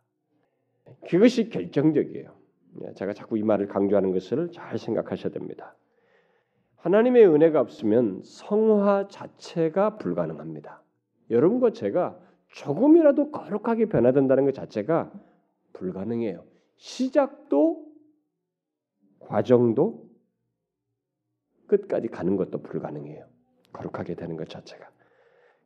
그것이 1.08 1.48
결정적이에요. 1.48 2.34
예, 2.82 2.94
제가 2.94 3.12
자꾸 3.12 3.38
이 3.38 3.42
말을 3.42 3.68
강조하는 3.68 4.12
것을 4.12 4.50
잘 4.52 4.78
생각하셔야 4.78 5.32
됩니다. 5.32 5.76
하나님의 6.76 7.26
은혜가 7.26 7.60
없으면 7.60 8.22
성화 8.24 9.08
자체가 9.08 9.98
불가능합니다. 9.98 10.82
여러분과 11.30 11.72
제가 11.72 12.18
조금이라도 12.48 13.30
거룩하게 13.30 13.86
변화된다는 13.86 14.44
것 14.44 14.54
자체가 14.54 15.12
불가능해요. 15.72 16.44
시작도 16.76 17.86
과정도 19.20 20.09
끝까지 21.70 22.08
가는 22.08 22.36
것도 22.36 22.58
불가능해요. 22.62 23.24
거룩하게 23.72 24.14
되는 24.14 24.36
것 24.36 24.48
자체가. 24.48 24.88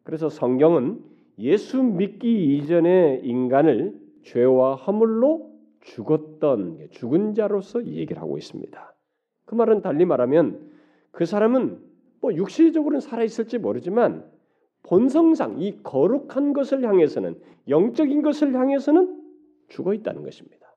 그래서 0.02 0.28
성경은 0.28 1.00
예수 1.38 1.82
믿기 1.82 2.56
이전의 2.56 3.22
인간을 3.24 3.98
죄와 4.24 4.74
허물로 4.76 5.50
죽었던 5.80 6.88
죽은 6.90 7.34
자로서 7.34 7.84
얘기를 7.86 8.20
하고 8.20 8.36
있습니다. 8.36 8.94
그 9.46 9.54
말은 9.54 9.80
달리 9.80 10.04
말하면 10.04 10.70
그 11.10 11.24
사람은 11.24 11.80
뭐 12.20 12.34
육시적으로는 12.34 13.00
살아 13.00 13.22
있을지 13.24 13.58
모르지만 13.58 14.30
본성상 14.82 15.60
이 15.60 15.82
거룩한 15.82 16.52
것을 16.52 16.86
향해서는 16.86 17.40
영적인 17.68 18.22
것을 18.22 18.54
향해서는 18.54 19.22
죽어 19.68 19.94
있다는 19.94 20.22
것입니다. 20.22 20.74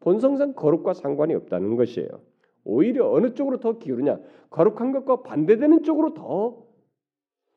본성상 0.00 0.54
거룩과 0.54 0.94
상관이 0.94 1.34
없다는 1.34 1.76
것이에요. 1.76 2.08
오히려 2.68 3.10
어느 3.10 3.34
쪽으로 3.34 3.60
더 3.60 3.78
기울으냐? 3.78 4.20
거룩한 4.50 4.92
것과 4.92 5.22
반대되는 5.22 5.82
쪽으로 5.82 6.14
더 6.14 6.68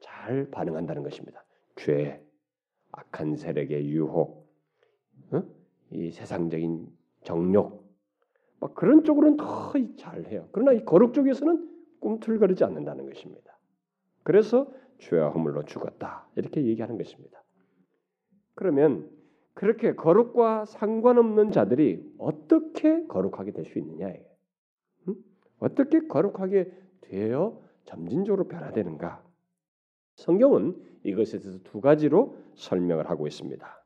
잘 0.02 0.50
반응한다는 0.50 1.04
것입니다. 1.04 1.46
죄, 1.76 2.22
악한 2.92 3.38
세력의 3.38 3.88
유혹, 3.90 4.52
어? 5.32 5.44
이 5.92 6.12
세상적인 6.12 6.88
정욕, 7.24 7.90
막 8.60 8.76
그런 8.76 9.04
쪽으로는 9.04 9.38
더 9.38 9.74
잘해요. 9.98 10.50
그러나 10.52 10.74
이 10.74 10.84
거룩 10.86 11.14
쪽에서는 11.14 11.70
꿈틀거리지 12.00 12.64
않는다는 12.64 13.06
것입니다. 13.06 13.58
그래서 14.24 14.72
죄와 15.00 15.30
허물로 15.30 15.66
죽었다 15.66 16.28
이렇게 16.36 16.66
얘기하는 16.66 16.98
것입니다. 16.98 17.44
그러면 18.56 19.10
그렇게 19.54 19.96
거룩과 19.96 20.66
상관없는 20.66 21.52
자들이 21.52 22.04
어떻게 22.18 23.06
거룩하게 23.08 23.52
될 23.52 23.66
수 23.66 23.80
있느냐예요. 23.80 24.24
음? 24.24 24.31
어떻게 25.62 26.08
거룩하게 26.08 26.72
되어 27.02 27.62
점진적으로 27.86 28.48
변화되는가? 28.48 29.24
성경은 30.16 30.76
이것에 31.04 31.40
대해서 31.40 31.60
두 31.64 31.80
가지로 31.80 32.36
설명을 32.56 33.10
하고 33.10 33.28
있습니다. 33.28 33.84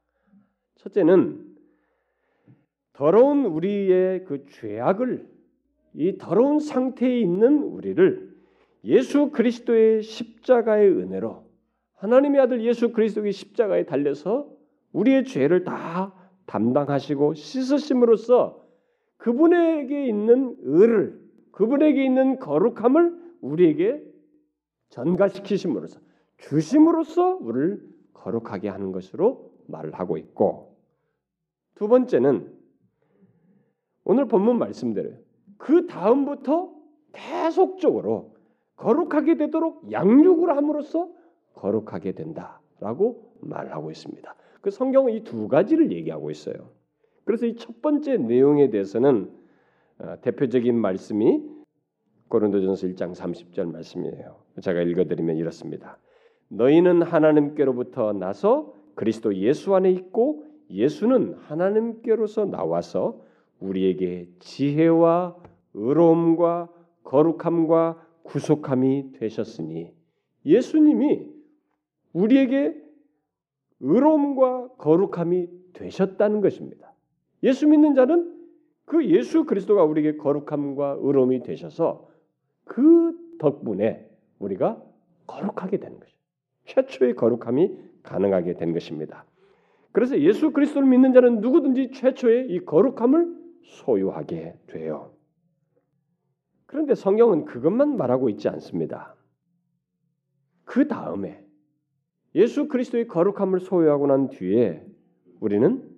첫째는 0.78 1.56
더러운 2.94 3.46
우리의 3.46 4.24
그 4.24 4.46
죄악을 4.46 5.30
이 5.94 6.18
더러운 6.18 6.60
상태에 6.60 7.20
있는 7.20 7.62
우리를 7.64 8.36
예수 8.86 9.32
그리스도의 9.32 10.02
십자가의 10.02 10.90
은혜로 10.90 11.46
하나님의 11.96 12.42
아들 12.42 12.64
예수 12.64 12.92
그리스도의 12.92 13.32
십자가에 13.32 13.86
달려서 13.86 14.50
우리의 14.94 15.26
죄를 15.26 15.64
다 15.64 16.14
담당하시고 16.46 17.34
씻으심으로써 17.34 18.64
그분에게 19.18 20.08
있는 20.08 20.56
의를 20.60 21.25
그분에게 21.56 22.04
있는 22.04 22.38
거룩함을 22.40 23.18
우리에게 23.42 24.04
전가시키심으로써 24.90 26.00
주심으로써 26.38 27.38
우리를 27.42 27.82
거룩하게 28.14 28.68
하는 28.70 28.92
것으로 28.92 29.52
말을 29.68 29.94
하고 29.94 30.18
있고 30.18 30.76
두 31.76 31.88
번째는 31.88 32.54
오늘 34.04 34.28
본문 34.28 34.60
말씀대로 34.60 35.12
그 35.58 35.88
다음부터 35.88 36.74
계속적으로 37.14 38.36
거룩하게 38.76 39.38
되도록 39.38 39.92
양육을 39.92 40.56
함으로써 40.56 41.10
거룩하게 41.54 42.12
된다라고 42.12 43.32
말하고 43.40 43.92
있습니다. 43.92 44.36
그 44.62 44.72
성경은 44.72 45.14
이 45.14 45.24
두 45.24 45.48
가지를 45.48 45.92
얘기하고 45.94 46.32
있어요. 46.32 46.70
그래서 47.24 47.46
이 47.46 47.56
첫 47.56 47.82
번째 47.82 48.18
내용에 48.18 48.70
대해서는 48.70 49.32
어, 49.32 49.45
대표적인 50.22 50.76
말씀이 50.76 51.44
고린도전서 52.28 52.88
1장 52.88 53.16
30절 53.16 53.72
말씀이에요. 53.72 54.38
제가 54.62 54.82
읽어드리면 54.82 55.38
이렇습니다. 55.38 56.00
너희는 56.50 57.02
하나님께로부터 57.02 58.14
나서 58.14 58.74
그리스도 58.96 59.36
예수 59.36 59.76
안에 59.76 59.92
있고 59.92 60.46
예수는 60.70 61.36
하나님께로서 61.36 62.46
나와서 62.46 63.22
우리에게 63.60 64.30
지혜와 64.40 65.36
의로움과 65.74 66.70
거룩함과 67.04 68.02
구속함이 68.24 69.12
되셨으니 69.14 69.94
예수님이 70.46 71.30
우리에게 72.14 72.76
의로움과 73.80 74.70
거룩함이 74.78 75.48
되셨다는 75.74 76.42
것입니다. 76.42 76.94
예수 77.44 77.68
믿는 77.68 77.94
자는 77.94 78.35
그 78.86 79.06
예수 79.08 79.46
그리스도가 79.46 79.84
우리에게 79.84 80.18
거룩함과 80.18 81.00
의로움이 81.02 81.44
되셔서 81.44 82.08
그 82.64 83.14
덕분에 83.40 84.10
우리가 84.40 84.82
거룩하게 85.28 85.78
되는 85.78 86.00
것이죠. 86.00 86.18
최초의 86.66 87.16
거룩함이 87.16 87.78
가능하게 88.04 88.54
된 88.56 88.74
것입니다. 88.74 89.26
그래서 89.92 90.20
예수 90.20 90.52
그리스도를 90.52 90.88
믿는 90.88 91.14
자는 91.14 91.42
누구든지 91.42 91.92
최초의 91.92 92.50
이 92.50 92.60
거룩함을 92.66 93.34
소유하게 93.64 94.60
돼요. 94.68 95.14
그런데 96.66 96.96
성경은 96.96 97.46
그것만 97.46 97.96
말하고 97.96 98.30
있지 98.30 98.50
않습니다. 98.50 99.16
그 100.66 100.88
다음에 100.88 101.44
예수 102.36 102.68
그리스도의 102.68 103.08
거룩함을 103.08 103.62
소유하고 103.62 104.08
난 104.08 104.30
뒤에 104.30 104.86
우리는 105.40 105.90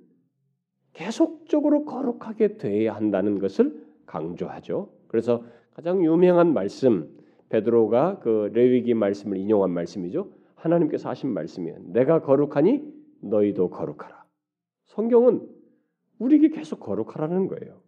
계속 0.94 1.37
적으로 1.48 1.86
거룩하게 1.86 2.58
되어야 2.58 2.96
한다는 2.96 3.40
것을 3.40 3.84
강조하죠. 4.06 4.90
그래서 5.08 5.44
가장 5.74 6.04
유명한 6.04 6.54
말씀 6.54 7.10
베드로가 7.50 8.20
그 8.20 8.50
레위기 8.54 8.94
말씀을 8.94 9.38
인용한 9.38 9.72
말씀이죠. 9.72 10.30
하나님께서 10.56 11.10
하신 11.10 11.30
말씀이에요. 11.30 11.78
내가 11.86 12.22
거룩하니 12.22 12.82
너희도 13.22 13.70
거룩하라. 13.70 14.26
성경은 14.86 15.48
우리에게 16.20 16.50
계속 16.50 16.80
거룩하라는 16.80 17.48
거예요. 17.48 17.82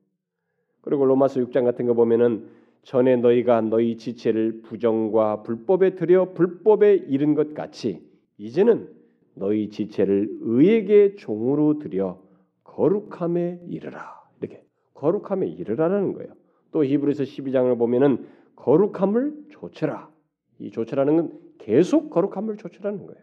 그리고 0.82 1.06
로마서 1.06 1.42
6장 1.42 1.66
같은 1.66 1.86
거 1.88 1.94
보면은 1.94 2.48
전에 2.84 3.18
너희가 3.18 3.62
너희 3.62 3.98
지체를 3.98 4.62
부정과 4.62 5.44
불법에 5.44 5.96
들여 5.96 6.34
불법에 6.34 6.96
이른 6.96 7.36
것 7.36 7.54
같이 7.54 8.02
이제는 8.38 8.90
너희 9.34 9.70
지체를 9.70 10.30
의에게 10.42 11.16
종으로 11.16 11.80
들여 11.80 12.22
거룩함에 12.80 13.60
이르라. 13.68 14.24
이렇게 14.40 14.64
거룩함에 14.94 15.48
이르라는 15.48 16.14
거예요. 16.14 16.32
또 16.72 16.86
히브리서 16.86 17.24
12장을 17.24 17.78
보면은 17.78 18.26
거룩함을 18.56 19.48
조처라. 19.50 20.10
이 20.60 20.72
조처라는 20.72 21.16
건 21.18 21.40
계속 21.58 22.10
거룩함을 22.10 22.56
조처라는 22.56 23.06
거예요. 23.06 23.22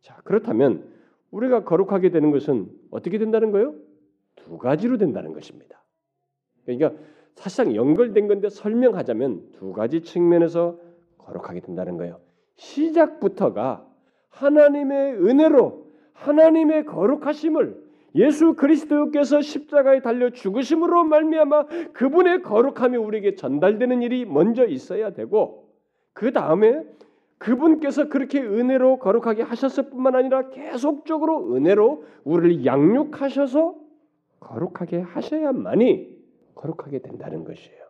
자, 0.00 0.16
그렇다면 0.24 0.88
우리가 1.30 1.64
거룩하게 1.64 2.10
되는 2.10 2.30
것은 2.30 2.70
어떻게 2.90 3.18
된다는 3.18 3.50
거예요? 3.50 3.74
두 4.36 4.56
가지로 4.56 4.96
된다는 4.96 5.34
것입니다. 5.34 5.82
그러니까 6.64 6.92
사실상 7.34 7.74
연결된 7.74 8.28
건데 8.28 8.48
설명하자면 8.48 9.52
두 9.52 9.72
가지 9.72 10.00
측면에서 10.00 10.78
거룩하게 11.18 11.60
된다는 11.60 11.98
거예요. 11.98 12.18
시작부터가 12.56 13.86
하나님의 14.30 15.16
은혜로 15.16 15.84
하나님의 16.14 16.86
거룩하심을 16.86 17.83
예수 18.14 18.54
그리스도께서 18.54 19.40
십자가에 19.40 20.00
달려 20.00 20.30
죽으심으로 20.30 21.04
말미암아 21.04 21.66
그분의 21.92 22.42
거룩함이 22.42 22.96
우리에게 22.96 23.34
전달되는 23.34 24.02
일이 24.02 24.24
먼저 24.24 24.64
있어야 24.66 25.12
되고 25.12 25.68
그 26.12 26.32
다음에 26.32 26.84
그분께서 27.38 28.08
그렇게 28.08 28.40
은혜로 28.40 29.00
거룩하게 29.00 29.42
하셨을 29.42 29.90
뿐만 29.90 30.14
아니라 30.14 30.48
계속적으로 30.50 31.54
은혜로 31.54 32.04
우리를 32.22 32.64
양육하셔서 32.64 33.74
거룩하게 34.40 35.00
하셔야만이 35.00 36.14
거룩하게 36.54 37.00
된다는 37.00 37.44
것이에요. 37.44 37.84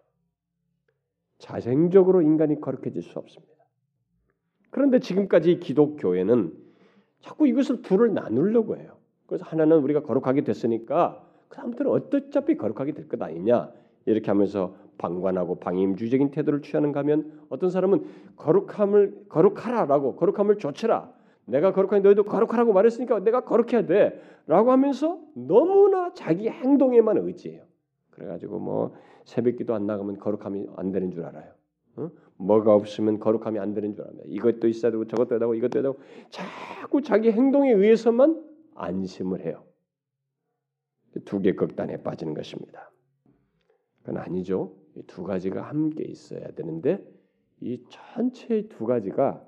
자생적으로 1.39 2.23
인간이 2.23 2.61
거룩해질 2.61 3.03
수 3.03 3.19
없습니다. 3.19 3.55
그런데 4.71 4.99
지금까지 4.99 5.61
기독교회는 5.61 6.53
자꾸 7.21 7.47
이것을 7.47 7.83
둘을 7.83 8.15
나누려고 8.15 8.77
해요. 8.77 8.97
그래서 9.35 9.47
하나는 9.47 9.79
우리가 9.79 10.03
거룩하게 10.03 10.45
됐으니까 10.45 11.21
그 11.49 11.57
다음부터는 11.57 11.91
어차피 11.91 12.57
거룩하게 12.57 12.93
될 12.93 13.09
것 13.09 13.21
아니냐 13.21 13.73
이렇게 14.07 14.31
하면서 14.31 14.77
방관하고 14.97 15.57
방임주의적인 15.57 16.31
태도를 16.31 16.63
취하는가 16.63 17.01
하면 17.01 17.33
어떤 17.49 17.69
사람은 17.69 18.05
거룩함을 18.37 19.25
거룩하라라고 19.29 20.15
거룩함을 20.15 20.59
조치라 20.59 21.13
내가 21.47 21.73
거룩하니 21.73 22.05
너희도 22.05 22.23
거룩하라고 22.23 22.73
말했으니까 22.73 23.25
내가 23.25 23.41
거룩해야 23.41 23.85
돼라고 23.87 24.71
하면서 24.71 25.19
너무나 25.35 26.13
자기 26.15 26.49
행동에만 26.49 27.19
의지해요. 27.19 27.65
그래가지고 28.11 28.61
뭐 28.61 28.95
새벽기도 29.25 29.75
안 29.75 29.85
나가면 29.87 30.21
거룩함이 30.21 30.69
안 30.77 30.93
되는 30.93 31.11
줄 31.11 31.25
알아요. 31.25 31.51
어? 31.97 32.11
뭐가 32.37 32.73
없으면 32.73 33.19
거룩함이 33.19 33.59
안 33.59 33.75
되는 33.75 33.95
줄 33.97 34.05
알아요. 34.05 34.23
이것도 34.27 34.69
있어야 34.69 34.93
되고 34.93 35.05
저것도 35.09 35.31
해야 35.33 35.39
되고 35.41 35.57
이것도 35.57 35.79
해야 35.79 35.83
되고 35.83 35.99
자꾸 36.31 37.03
자기 37.03 37.33
행동에 37.33 37.73
의해서만 37.73 38.54
안심을 38.75 39.45
해요. 39.45 39.65
두 41.25 41.41
개 41.41 41.53
극단에 41.53 42.03
빠지는 42.03 42.35
것입니다. 42.35 42.91
그건 44.01 44.19
아니죠. 44.19 44.77
두 45.07 45.23
가지가 45.23 45.63
함께 45.63 46.05
있어야 46.05 46.49
되는데 46.53 47.05
이 47.61 47.85
전체의 47.89 48.69
두 48.69 48.87
가지가 48.87 49.45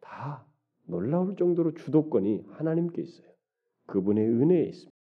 다 0.00 0.46
놀라울 0.86 1.36
정도로 1.36 1.74
주도권이 1.74 2.44
하나님께 2.52 3.02
있어요. 3.02 3.28
그분의 3.86 4.26
은혜에 4.28 4.62
있습니다. 4.64 4.96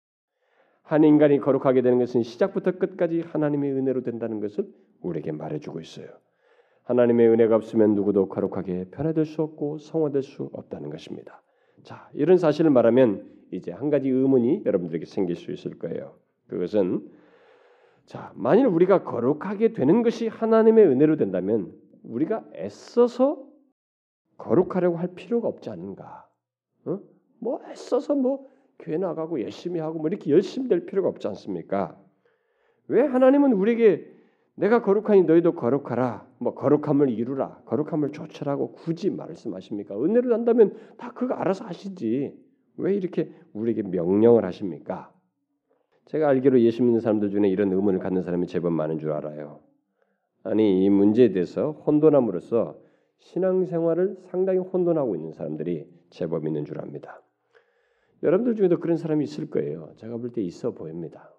한 0.83 1.03
인간이 1.03 1.39
거룩하게 1.39 1.81
되는 1.81 1.97
것은 1.97 2.23
시작부터 2.23 2.77
끝까지 2.77 3.21
하나님의 3.21 3.71
은혜로 3.73 4.03
된다는 4.03 4.39
것을 4.39 4.67
우리에게 5.01 5.31
말해주고 5.31 5.79
있어요. 5.79 6.07
하나님의 6.83 7.29
은혜가 7.29 7.55
없으면 7.55 7.95
누구도 7.95 8.27
거룩하게 8.27 8.89
변화될 8.91 9.25
수 9.25 9.41
없고 9.41 9.77
성화될 9.79 10.21
수 10.23 10.49
없다는 10.53 10.89
것입니다. 10.89 11.41
자, 11.83 12.09
이런 12.13 12.37
사실을 12.37 12.71
말하면 12.71 13.29
이제 13.55 13.71
한 13.71 13.89
가지 13.89 14.09
의문이 14.09 14.63
여러분들에게 14.65 15.05
생길 15.05 15.35
수 15.35 15.51
있을 15.51 15.77
거예요. 15.79 16.15
그것은 16.47 17.09
자, 18.05 18.31
만일 18.35 18.65
우리가 18.65 19.03
거룩하게 19.03 19.73
되는 19.73 20.03
것이 20.03 20.27
하나님의 20.27 20.85
은혜로 20.87 21.15
된다면 21.15 21.71
우리가 22.03 22.45
애써서 22.55 23.47
거룩하려고 24.37 24.97
할 24.97 25.09
필요가 25.15 25.47
없지 25.47 25.69
않는가? 25.69 26.27
어? 26.85 26.99
뭐 27.39 27.61
애써서 27.69 28.15
뭐 28.15 28.47
교회 28.79 28.97
나가고 28.97 29.41
열심히 29.41 29.79
하고 29.79 29.99
뭐 29.99 30.09
이렇게 30.09 30.31
열심히 30.31 30.67
될 30.67 30.85
필요가 30.85 31.07
없지 31.07 31.27
않습니까? 31.27 31.97
왜 32.87 33.01
하나님은 33.01 33.53
우리에게 33.53 34.11
내가 34.55 34.81
거룩하니 34.81 35.23
너희도 35.23 35.53
거룩하라, 35.53 36.27
뭐 36.37 36.53
거룩함을 36.53 37.09
이루라, 37.09 37.61
거룩함을 37.65 38.11
조철하고 38.11 38.73
굳이 38.73 39.09
말씀하십니까? 39.09 39.95
은혜를 39.95 40.31
한다면 40.33 40.75
다 40.97 41.11
그거 41.13 41.33
알아서 41.33 41.65
하시지. 41.65 42.37
왜 42.77 42.95
이렇게 42.95 43.31
우리에게 43.53 43.83
명령을 43.83 44.45
하십니까? 44.45 45.11
제가 46.05 46.27
알기로 46.29 46.61
예수 46.61 46.83
믿는 46.83 46.99
사람들 46.99 47.29
중에 47.29 47.47
이런 47.47 47.71
의문을 47.71 47.99
갖는 47.99 48.21
사람이 48.23 48.47
제법 48.47 48.73
많은 48.73 48.99
줄 48.99 49.11
알아요. 49.11 49.59
아니 50.43 50.83
이 50.83 50.89
문제에 50.89 51.31
대해서 51.31 51.71
혼돈함으로써 51.71 52.77
신앙생활을 53.19 54.17
상당히 54.25 54.59
혼돈하고 54.59 55.15
있는 55.15 55.31
사람들이 55.31 55.87
제법 56.09 56.45
있는 56.45 56.65
줄 56.65 56.79
압니다. 56.81 57.21
여러분들 58.21 58.55
중에도 58.55 58.79
그런 58.79 58.97
사람이 58.97 59.23
있을 59.23 59.49
거예요. 59.49 59.91
제가 59.97 60.17
볼 60.17 60.31
때 60.31 60.41
있어 60.41 60.71
보입니다. 60.71 61.33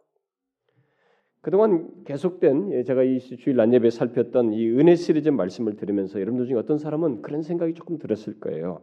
그동안 1.40 2.04
계속된 2.04 2.72
예, 2.72 2.84
제가 2.84 3.02
이 3.02 3.18
주일 3.18 3.56
난예배 3.56 3.90
살폈던 3.90 4.54
이 4.54 4.70
은혜 4.70 4.94
시리즈 4.94 5.28
말씀을 5.28 5.76
들으면서 5.76 6.18
여러분들 6.20 6.46
중에 6.46 6.56
어떤 6.56 6.78
사람은 6.78 7.20
그런 7.20 7.42
생각이 7.42 7.74
조금 7.74 7.98
들었을 7.98 8.40
거예요. 8.40 8.80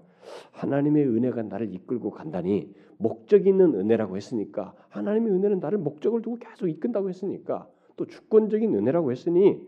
하나님의 0.51 1.07
은혜가 1.07 1.43
나를 1.43 1.73
이끌고 1.73 2.11
간다니 2.11 2.73
목적 2.97 3.47
있는 3.47 3.75
은혜라고 3.75 4.15
했으니까 4.15 4.73
하나님의 4.89 5.33
은혜는 5.33 5.59
나를 5.59 5.77
목적을 5.79 6.21
두고 6.21 6.37
계속 6.37 6.67
이끈다고 6.67 7.09
했으니까 7.09 7.67
또 7.95 8.05
주권적인 8.05 8.73
은혜라고 8.75 9.11
했으니 9.11 9.59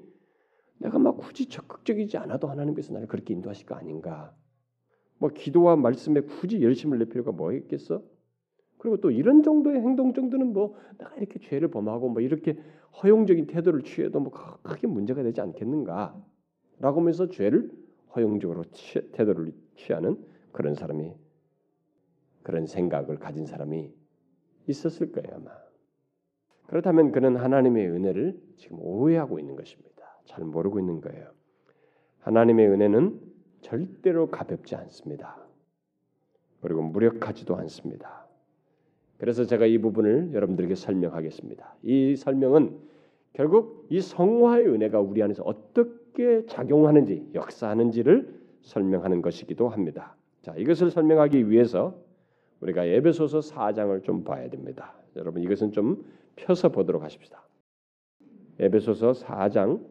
내가 0.80 1.00
막 1.00 1.18
굳이 1.18 1.48
적극적이지 1.48 2.18
않아도 2.18 2.48
하나님께서 2.48 2.94
나를 2.94 3.08
그렇게 3.08 3.34
인도하실 3.34 3.66
거 3.66 3.76
아닌가? 3.76 4.36
뭐 5.18 5.30
기도와 5.30 5.76
말씀에 5.76 6.22
굳이 6.22 6.62
열심을 6.62 6.98
낼 6.98 7.10
필요가 7.10 7.32
뭐 7.32 7.54
있겠어? 7.54 8.04
그리고 8.78 8.98
또 8.98 9.12
이런 9.12 9.44
정도의 9.44 9.80
행동 9.80 10.13
정도는 10.13 10.52
뭐 10.52 10.76
내가 10.98 11.16
이렇게 11.16 11.39
죄를 11.39 11.70
범하고 11.70 12.10
뭐 12.10 12.22
이렇게 12.22 12.58
허용적인 13.02 13.48
태도를 13.48 13.84
취해도 13.84 14.20
뭐 14.20 14.32
크게 14.62 14.88
문제가 14.88 15.24
되지 15.24 15.39
않겠는가? 15.39 16.22
라고 16.80 17.00
하면서 17.00 17.30
죄를 17.30 17.72
허용적으로 18.16 18.66
취, 18.72 19.00
태도를 19.12 19.54
취하는 19.76 20.18
그런 20.54 20.76
사람이 20.76 21.13
그런 22.44 22.66
생각을 22.66 23.20
가진 23.20 23.46
사람이 23.46 23.94
있었을 24.68 25.12
거예요 25.12 25.36
아마. 25.36 25.52
그렇다면 26.68 27.12
그는 27.12 27.36
하나님의 27.36 27.89
은혜를 27.89 28.39
지금 28.58 28.78
오해하고 28.80 29.39
있는 29.39 29.56
것입니다. 29.56 30.20
잘 30.26 30.46
모르고 30.46 30.80
있는 30.80 31.02
거예요. 31.02 31.32
하나님의 32.20 32.70
은혜는 32.70 33.20
절대로 33.62 34.30
가볍지 34.30 34.76
않습니다. 34.76 35.38
그리고 36.62 36.82
무력하지도 36.82 37.56
않습니다. 37.58 38.26
그래서 39.18 39.46
제가 39.46 39.66
이 39.66 39.78
부분을 39.78 40.34
여러분들에게 40.34 40.76
설명하겠습니다. 40.76 41.76
이 41.84 42.16
설명은 42.16 42.80
결국 43.34 43.86
이 43.89 44.00
성화의 44.00 44.68
은혜가 44.68 45.00
우리 45.00 45.22
안에서 45.22 45.44
어떻게 45.44 46.46
작용하는지 46.46 47.32
역사하는지를 47.34 48.42
설명하는 48.62 49.22
것이기도 49.22 49.70
합니다. 49.70 50.16
자, 50.43 50.53
이것을 50.58 50.91
설명하기 50.91 51.49
위해서 51.49 51.97
우리가 52.60 52.84
에베소서 52.84 53.39
4장을 53.39 54.03
좀 54.03 54.25
봐야 54.25 54.49
됩니다. 54.49 54.93
여러분 55.15 55.41
이것은 55.41 55.71
좀 55.71 56.03
펴서 56.36 56.69
보도록 56.69 57.01
하십시다. 57.01 57.41
에베소서 58.60 59.13
4장 59.13 59.86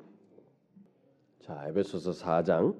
자, 1.41 1.67
에베소서 1.69 2.11
4장 2.11 2.77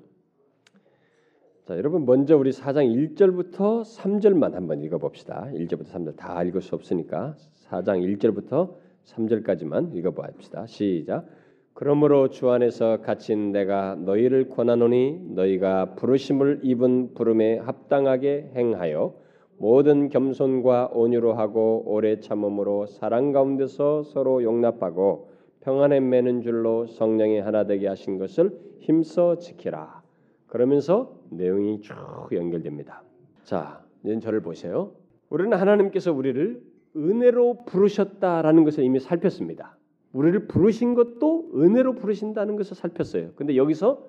자, 1.65 1.77
여러분 1.79 2.05
먼저 2.05 2.37
우리 2.37 2.51
4장 2.51 2.85
1절부터 3.17 3.83
3절만 3.85 4.53
한번 4.53 4.83
읽어 4.83 4.99
봅시다. 4.99 5.49
1절부터 5.55 5.87
3절 5.87 6.17
다 6.17 6.43
읽을 6.45 6.61
수 6.61 6.75
없으니까 6.75 7.37
4장 7.71 8.19
1절부터 8.19 8.75
3절까지만 9.07 9.97
읽어 9.97 10.11
봅시다. 10.11 10.67
시작. 10.67 11.27
그러므로 11.75 12.29
주 12.29 12.51
안에서 12.51 13.01
갇힌 13.01 13.51
내가 13.51 13.97
너희를 13.97 14.51
권하노니 14.51 15.31
너희가 15.31 15.95
부르심을 15.95 16.61
입은 16.63 17.15
부름에 17.15 17.59
합당하게 17.59 18.51
행하여 18.55 19.15
모든 19.59 20.09
겸손과 20.09 20.91
온유로 20.93 21.35
하고 21.35 21.83
오래 21.87 22.21
참음으로 22.21 22.87
사랑 22.87 23.33
가운데서 23.33 24.03
서로 24.03 24.43
용납하고 24.43 25.31
평안에 25.61 26.01
매는 26.01 26.43
줄로 26.43 26.87
성령이 26.87 27.39
하나 27.39 27.65
되게 27.65 27.87
하신 27.87 28.19
것을 28.19 28.59
힘써 28.81 29.39
지키라. 29.39 30.03
그러면서 30.49 31.17
내용이 31.31 31.81
쭉 31.81 31.95
연결됩니다. 32.33 33.03
자, 33.45 33.85
이제 34.05 34.19
저를 34.19 34.41
보세요. 34.41 34.93
우리는 35.31 35.57
하나님께서 35.57 36.13
우리를 36.13 36.61
은혜로 36.97 37.65
부르셨다라는 37.67 38.65
것을 38.65 38.85
이미 38.85 38.99
살폈습니다. 38.99 39.77
우리를 40.13 40.47
부르신 40.47 40.95
것도 40.95 41.51
은혜로 41.55 41.95
부르신다는 41.95 42.57
것을 42.57 42.77
살폈어요. 42.77 43.31
근데 43.35 43.57
여기서 43.57 44.05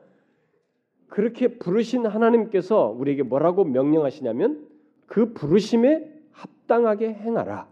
그렇게 1.08 1.60
부르신 1.60 2.06
하나님께서 2.06 2.90
우리에게 2.98 3.24
뭐라고 3.24 3.64
명령하시냐면 3.64 4.68
그 5.06 5.34
부르심에 5.34 6.12
합당하게 6.32 7.14
행하라. 7.14 7.68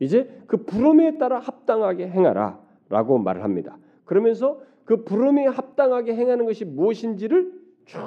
이제 0.00 0.42
그 0.46 0.58
부름에 0.58 1.18
따라 1.18 1.38
합당하게 1.38 2.08
행하라라고 2.08 3.18
말을 3.18 3.42
합니다. 3.42 3.78
그러면서 4.04 4.60
그 4.84 5.04
부름에 5.04 5.46
합당하게 5.46 6.14
행하는 6.14 6.44
것이 6.44 6.64
무엇인지를 6.64 7.52
쭉 7.86 8.00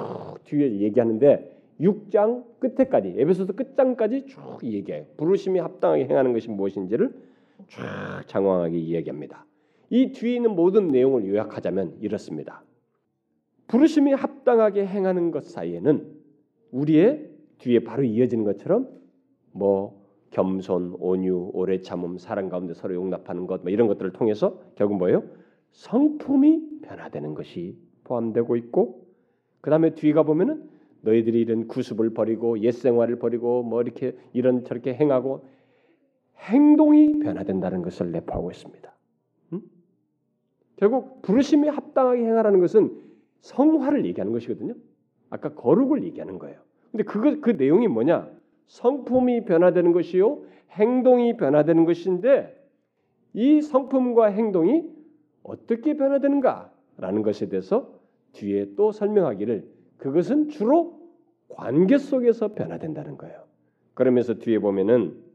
뒤에 0.44 0.80
얘기하는데 0.80 1.56
6장 1.80 2.44
끝에까지 2.60 3.14
에베소서 3.16 3.52
끝장까지 3.54 4.26
쭉 4.26 4.58
얘기해요. 4.62 5.06
부르심이 5.16 5.58
합당하게 5.58 6.06
행하는 6.06 6.32
것이 6.32 6.48
무엇인지를 6.48 7.12
쭉 7.66 7.80
장황하게 8.26 8.78
이야기합니다. 8.78 9.44
이 9.90 10.12
뒤에 10.12 10.36
있는 10.36 10.54
모든 10.54 10.88
내용을 10.88 11.26
요약하자면 11.28 11.98
이렇습니다. 12.00 12.62
부르심이 13.66 14.12
합당하게 14.12 14.86
행하는 14.86 15.30
것 15.30 15.44
사이에는 15.44 16.18
우리의 16.70 17.30
뒤에 17.58 17.80
바로 17.80 18.04
이어지는 18.04 18.44
것처럼 18.44 18.88
뭐 19.52 19.98
겸손, 20.30 20.96
온유, 20.98 21.50
오래 21.54 21.80
참음, 21.80 22.18
사랑 22.18 22.48
가운데 22.48 22.74
서로 22.74 22.94
용납하는 22.94 23.46
것, 23.46 23.62
뭐 23.62 23.70
이런 23.70 23.88
것들을 23.88 24.12
통해서 24.12 24.60
결국 24.74 24.98
뭐예요? 24.98 25.24
성품이 25.72 26.80
변화되는 26.82 27.34
것이 27.34 27.78
포함되고 28.04 28.56
있고, 28.56 29.06
그 29.60 29.70
다음에 29.70 29.94
뒤가 29.94 30.22
보면은 30.22 30.68
너희들이 31.00 31.40
이런 31.40 31.66
구습을 31.66 32.10
버리고 32.10 32.60
옛 32.60 32.72
생활을 32.72 33.18
버리고 33.18 33.62
뭐 33.62 33.80
이렇게 33.82 34.16
이런 34.32 34.64
저렇게 34.64 34.94
행하고 34.94 35.44
행동이 36.40 37.18
변화된다는 37.20 37.82
것을 37.82 38.12
내포하고 38.12 38.50
있습니다. 38.50 38.92
음? 39.52 39.62
결국 40.76 41.22
부르심이 41.22 41.68
합당하게 41.68 42.24
행하라는 42.24 42.60
것은 42.60 43.02
성화를 43.40 44.04
얘기하는 44.06 44.32
것이거든요. 44.32 44.74
아까 45.30 45.54
거룩을 45.54 46.04
얘기하는 46.04 46.38
거예요. 46.38 46.60
근데 46.90 47.04
그거 47.04 47.36
그 47.40 47.50
내용이 47.50 47.88
뭐냐? 47.88 48.30
성품이 48.66 49.44
변화되는 49.44 49.92
것이요, 49.92 50.42
행동이 50.72 51.36
변화되는 51.36 51.84
것인데 51.84 52.54
이 53.32 53.60
성품과 53.60 54.26
행동이 54.26 54.84
어떻게 55.42 55.96
변화되는가라는 55.96 57.22
것에 57.22 57.48
대해서 57.48 57.94
뒤에 58.32 58.74
또 58.76 58.92
설명하기를 58.92 59.68
그것은 59.98 60.48
주로 60.48 60.98
관계 61.48 61.98
속에서 61.98 62.54
변화된다는 62.54 63.16
거예요. 63.16 63.44
그러면서 63.94 64.34
뒤에 64.34 64.58
보면은 64.58 65.27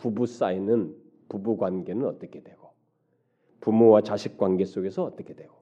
부부 0.00 0.24
사이는 0.24 0.96
부부 1.28 1.58
관계는 1.58 2.06
어떻게 2.06 2.42
되고 2.42 2.70
부모와 3.60 4.00
자식 4.00 4.38
관계 4.38 4.64
속에서 4.64 5.04
어떻게 5.04 5.34
되고 5.34 5.54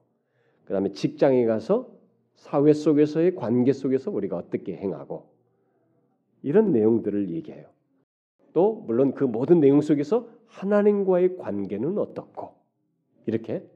그다음에 0.63 0.93
직장에 0.93 1.45
가서 1.45 1.91
사회 2.35 2.71
속에서의 2.71 3.35
관계 3.35 3.73
속에서 3.73 4.11
우리가 4.11 4.37
어떻게 4.37 4.77
행하고 4.77 5.27
이런 6.41 6.71
내용들을 6.71 7.31
얘기해요. 7.31 7.67
또 8.53 8.75
물론 8.87 9.13
그 9.13 9.25
모든 9.25 9.59
내용 9.59 9.81
속에서 9.81 10.29
하나님과의 10.45 11.35
관계는 11.35 11.97
어떻고 11.97 12.53
이렇게 13.25 13.67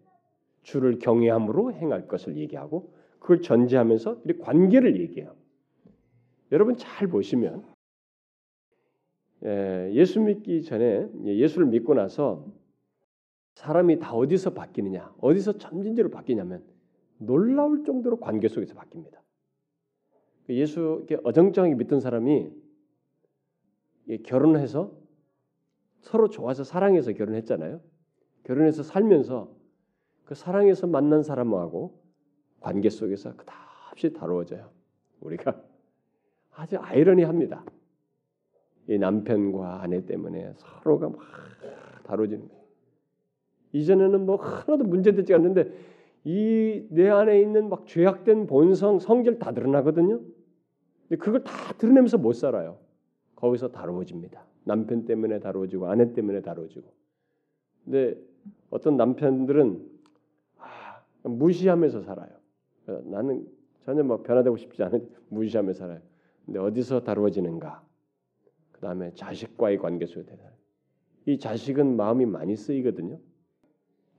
주를 0.62 0.98
경외함으로 0.98 1.74
행할 1.74 2.08
것을 2.08 2.38
얘기하고 2.38 2.94
그걸 3.20 3.42
전제하면서 3.42 4.22
이 4.30 4.34
관계를 4.40 4.98
얘기해요. 5.02 5.36
여러분 6.54 6.78
잘 6.78 7.10
보시면 7.10 7.66
예, 9.46 9.92
예수 9.94 10.22
믿기 10.22 10.64
전에 10.64 11.10
예수를 11.26 11.68
믿고 11.68 11.94
나서 11.94 12.46
사람이 13.56 14.00
다 14.00 14.14
어디서 14.14 14.54
바뀌느냐, 14.54 15.14
어디서 15.20 15.58
점진적으로 15.58 16.12
바뀌냐면 16.12 16.64
놀라울 17.18 17.84
정도로 17.84 18.20
관계 18.20 18.48
속에서 18.48 18.74
바뀝니다. 18.74 19.20
예수 20.50 21.06
어정쩡하게 21.24 21.76
믿던 21.76 22.00
사람이 22.00 22.52
결혼해서 24.24 24.92
서로 26.02 26.30
좋아서 26.30 26.64
사랑해서 26.64 27.14
결혼했잖아요. 27.14 27.82
결혼해서 28.44 28.84
살면서 28.84 29.56
그 30.26 30.36
사랑해서 30.36 30.88
만난 30.88 31.24
사람하고 31.24 32.02
관계 32.60 32.90
속에서 32.90 33.36
그다없이 33.36 34.12
다루어져요. 34.14 34.72
우리가 35.22 35.62
아주 36.52 36.78
아이러니합니다. 36.78 37.64
이 38.88 38.98
남편과 38.98 39.82
아내 39.82 40.06
때문에 40.06 40.54
서로가 40.58 41.10
막 41.10 41.20
다뤄지는 42.04 42.48
거예요. 42.48 42.64
이전에는 43.74 44.26
뭐 44.26 44.36
하나도 44.36 44.84
문제되지 44.84 45.34
않는데 45.34 45.72
이 46.26 46.88
내 46.90 47.10
안에 47.10 47.42
있는 47.42 47.70
막 47.70 47.86
죄악된 47.88 48.48
본성, 48.48 49.00
성질 49.00 49.40
다 49.40 49.52
드러나거든요. 49.52 50.20
근데 51.10 51.18
그걸 51.18 51.44
다 51.44 51.52
드러내면서 51.78 52.18
못 52.18 52.34
살아요. 52.34 52.78
거기서 53.36 53.72
다루어집니다. 53.72 54.46
남편 54.64 55.06
때문에 55.06 55.40
다루어지고 55.40 55.88
아내 55.88 56.14
때문에 56.14 56.42
다루어지고. 56.42 56.88
근데 57.84 58.16
어떤 58.70 58.96
남편들은 58.96 59.86
아, 60.60 61.02
무시하면서 61.24 62.04
살아요. 62.04 62.30
나는 63.04 63.46
전혀 63.86 64.04
뭐 64.04 64.22
변화되고 64.24 64.56
싶지 64.58 64.82
않은 64.84 65.10
무시하며 65.30 65.74
살아요. 65.74 66.00
근데 66.46 66.60
어디서 66.60 67.04
다루어지는가? 67.04 67.84
그 68.84 68.88
다음에 68.88 69.14
자식과의 69.14 69.78
관계 69.78 70.06
속에 70.06 70.26
되는 70.26 70.44
이 71.26 71.40
자식은 71.40 71.96
마음이 71.96 72.26
많이 72.26 72.58
쓰이거든요. 72.58 73.18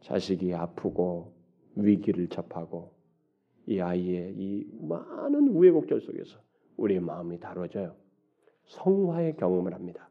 자식이 0.00 0.54
아프고 0.54 1.34
위기를 1.76 2.28
접하고 2.28 2.94
이 3.66 3.78
아이의 3.78 4.32
이 4.38 4.66
많은 4.80 5.48
우여곡절 5.48 6.00
속에서 6.00 6.40
우리의 6.78 7.00
마음이 7.00 7.40
다뤄져요. 7.40 7.94
성화의 8.64 9.36
경험을 9.36 9.74
합니다. 9.74 10.08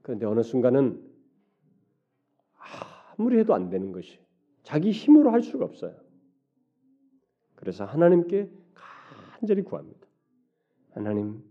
그런데 0.00 0.24
어느 0.24 0.42
순간은 0.42 1.06
아무리 3.18 3.38
해도 3.38 3.52
안 3.52 3.68
되는 3.68 3.92
것이 3.92 4.18
자기 4.62 4.92
힘으로 4.92 5.30
할 5.30 5.42
수가 5.42 5.66
없어요. 5.66 5.94
그래서 7.54 7.84
하나님께 7.84 8.48
간절히 8.72 9.60
구합니다. 9.60 10.06
하나님, 10.92 11.44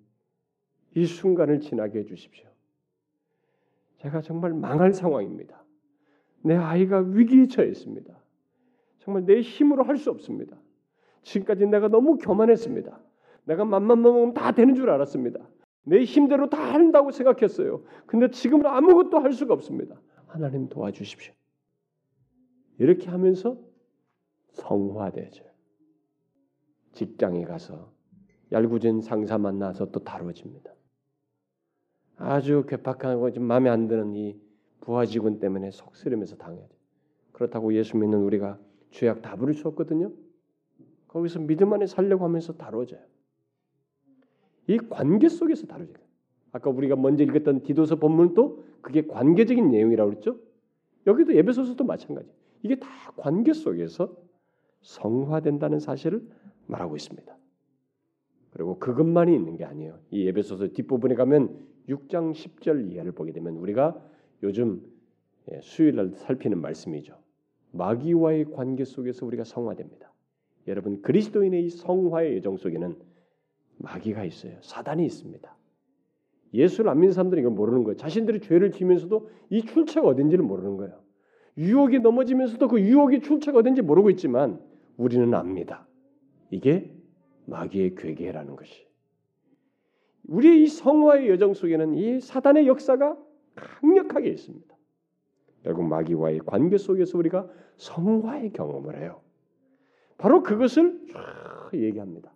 이 0.95 1.05
순간을 1.05 1.59
지나게 1.59 1.99
해 1.99 2.05
주십시오. 2.05 2.47
제가 3.97 4.21
정말 4.21 4.53
망할 4.53 4.93
상황입니다. 4.93 5.63
내 6.41 6.55
아이가 6.55 6.99
위기에 6.99 7.47
처해 7.47 7.67
있습니다. 7.69 8.13
정말 8.99 9.25
내 9.25 9.41
힘으로 9.41 9.83
할 9.83 9.97
수 9.97 10.09
없습니다. 10.09 10.57
지금까지 11.23 11.65
내가 11.67 11.87
너무 11.87 12.17
교만했습니다. 12.17 12.99
내가 13.45 13.65
맘만 13.65 14.01
먹으면 14.01 14.33
다 14.33 14.51
되는 14.51 14.75
줄 14.75 14.89
알았습니다. 14.89 15.39
내 15.83 16.03
힘대로 16.03 16.49
다 16.49 16.73
한다고 16.73 17.11
생각했어요. 17.11 17.83
근데 18.05 18.29
지금은 18.29 18.65
아무것도 18.65 19.19
할 19.19 19.33
수가 19.33 19.53
없습니다. 19.53 20.01
하나님 20.27 20.69
도와주십시오. 20.69 21.33
이렇게 22.79 23.09
하면서 23.09 23.57
성화되죠. 24.53 25.43
직장에 26.93 27.43
가서 27.43 27.91
얄궂은 28.51 29.01
상사 29.01 29.37
만나서 29.37 29.91
또 29.91 30.03
다뤄집니다. 30.03 30.74
아주 32.17 32.65
괴팍하고 32.67 33.31
좀 33.31 33.43
마음에 33.43 33.69
안 33.69 33.87
드는 33.87 34.15
이 34.15 34.39
부하 34.81 35.05
직원 35.05 35.39
때문에 35.39 35.71
속쓰리면서 35.71 36.37
당해야 36.37 36.67
돼. 36.67 36.75
그렇다고 37.31 37.73
예수 37.73 37.97
믿는 37.97 38.19
우리가 38.19 38.57
죄악 38.91 39.21
다 39.21 39.35
부릴 39.35 39.53
수 39.53 39.67
없거든요. 39.67 40.11
거기서 41.07 41.39
믿음 41.39 41.73
안에 41.73 41.87
살려고 41.87 42.23
하면서 42.23 42.53
다뤄져요. 42.53 43.01
이 44.67 44.77
관계 44.77 45.29
속에서 45.29 45.67
다뤄져요. 45.67 46.05
아까 46.51 46.69
우리가 46.69 46.95
먼저 46.95 47.23
읽었던 47.23 47.63
디도서 47.63 47.97
본문도 47.97 48.63
그게 48.81 49.05
관계적인 49.05 49.69
내용이라고 49.69 50.09
그랬죠. 50.09 50.37
여기도 51.07 51.35
예배소서도 51.35 51.83
마찬가지. 51.83 52.31
이게 52.63 52.79
다 52.79 52.87
관계 53.17 53.53
속에서 53.53 54.15
성화된다는 54.81 55.79
사실을 55.79 56.25
말하고 56.67 56.95
있습니다. 56.95 57.35
그리고 58.55 58.79
그것만이 58.79 59.35
있는 59.35 59.57
게 59.57 59.65
아니에요. 59.65 59.99
이 60.11 60.29
에베소서 60.29 60.69
뒷부분에 60.69 61.15
가면 61.15 61.59
6장 61.89 62.31
10절 62.31 62.89
이하를 62.89 63.11
보게 63.11 63.33
되면 63.33 63.57
우리가 63.57 64.01
요즘 64.43 64.81
예, 65.51 65.59
수요일 65.61 65.97
날 65.97 66.11
살피는 66.15 66.61
말씀이죠. 66.61 67.17
마귀와의 67.73 68.45
관계 68.53 68.85
속에서 68.85 69.25
우리가 69.25 69.43
성화됩니다. 69.43 70.13
여러분 70.67 71.01
그리스도인의 71.01 71.65
이 71.65 71.69
성화의 71.69 72.35
예정 72.35 72.55
속에는 72.55 72.95
마귀가 73.79 74.23
있어요. 74.23 74.55
사단이 74.61 75.05
있습니다. 75.05 75.53
예수를 76.53 76.89
안 76.89 77.01
믿는 77.01 77.11
사람들은 77.11 77.41
이걸 77.41 77.53
모르는 77.53 77.83
거예요. 77.83 77.97
자신들이 77.97 78.39
죄를 78.39 78.71
지면서도 78.71 79.29
이 79.49 79.63
출처가 79.63 80.07
어딘지를 80.07 80.45
모르는 80.45 80.77
거예요. 80.77 81.01
유혹에 81.57 81.99
넘어지면서도 81.99 82.69
그 82.69 82.79
유혹의 82.79 83.19
출처가 83.19 83.59
어딘지 83.59 83.81
모르고 83.81 84.11
있지만 84.11 84.61
우리는 84.95 85.33
압니다. 85.33 85.85
이게 86.51 86.94
마귀의 87.45 87.95
괴계라는 87.95 88.55
것이. 88.55 88.85
우리의 90.27 90.63
이 90.63 90.67
성화의 90.67 91.29
여정 91.29 91.53
속에는 91.53 91.93
이 91.93 92.19
사단의 92.19 92.67
역사가 92.67 93.17
강력하게 93.55 94.29
있습니다. 94.29 94.75
결국 95.63 95.83
마귀와의 95.85 96.41
관계 96.45 96.77
속에서 96.77 97.17
우리가 97.17 97.47
성화의 97.77 98.53
경험을 98.53 98.99
해요. 98.99 99.21
바로 100.17 100.43
그것을 100.43 101.01
얘기합니다. 101.73 102.31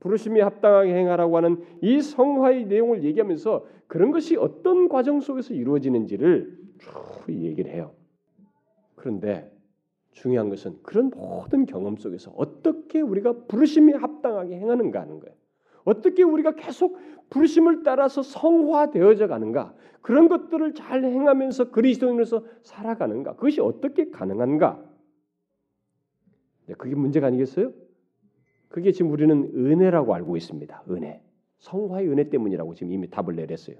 부르심이 0.00 0.40
합당하게 0.40 0.94
행하라고 0.94 1.36
하는 1.36 1.64
이 1.82 2.00
성화의 2.00 2.66
내용을 2.66 3.04
얘기하면서 3.04 3.66
그런 3.88 4.10
것이 4.10 4.36
어떤 4.36 4.88
과정 4.88 5.20
속에서 5.20 5.54
이루어지는지를 5.54 6.58
쭉 6.78 7.24
얘기를 7.28 7.72
해요. 7.72 7.94
그런데 8.94 9.50
중요한 10.12 10.48
것은 10.48 10.78
그런 10.82 11.10
모든 11.10 11.66
경험 11.66 11.96
속에서 11.96 12.32
어떻게 12.36 13.00
우리가 13.00 13.44
부르심에 13.46 13.94
합당하게 13.94 14.56
행하는가 14.56 15.00
하는 15.00 15.20
거예요. 15.20 15.34
어떻게 15.84 16.22
우리가 16.22 16.54
계속 16.54 16.98
부르심을 17.30 17.82
따라서 17.82 18.22
성화되어져 18.22 19.26
가는가? 19.26 19.74
그런 20.02 20.28
것들을 20.28 20.74
잘 20.74 21.04
행하면서 21.04 21.70
그리스도인으로서 21.70 22.44
살아가는가? 22.62 23.34
그것이 23.34 23.60
어떻게 23.60 24.10
가능한가? 24.10 24.84
네, 26.66 26.74
그게 26.74 26.94
문제가 26.94 27.28
아니겠어요? 27.28 27.72
그게 28.68 28.92
지금 28.92 29.10
우리는 29.10 29.50
은혜라고 29.54 30.14
알고 30.14 30.36
있습니다. 30.36 30.84
은혜. 30.90 31.22
성화의 31.58 32.08
은혜 32.08 32.28
때문이라고 32.28 32.74
지금 32.74 32.92
이미 32.92 33.08
답을 33.08 33.34
내렸어요. 33.34 33.76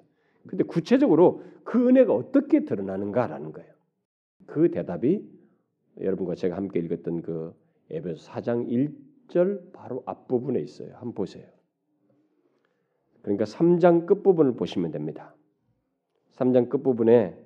근데 0.46 0.64
구체적으로 0.64 1.42
그 1.64 1.88
은혜가 1.88 2.14
어떻게 2.14 2.64
드러나는가라는 2.64 3.52
거예요. 3.52 3.72
그 4.46 4.70
대답이 4.70 5.22
여러분과 6.00 6.34
제가 6.34 6.56
함께 6.56 6.80
읽었던 6.80 7.22
그 7.22 7.54
에베소 7.90 8.30
4장 8.30 8.68
1절 9.28 9.72
바로 9.72 10.02
앞부분에 10.06 10.60
있어요. 10.60 10.92
한번 10.94 11.14
보세요. 11.14 11.46
그러니까 13.22 13.44
3장 13.44 14.06
끝부분을 14.06 14.52
보시면 14.56 14.90
됩니다. 14.90 15.34
3장 16.32 16.68
끝부분에 16.68 17.36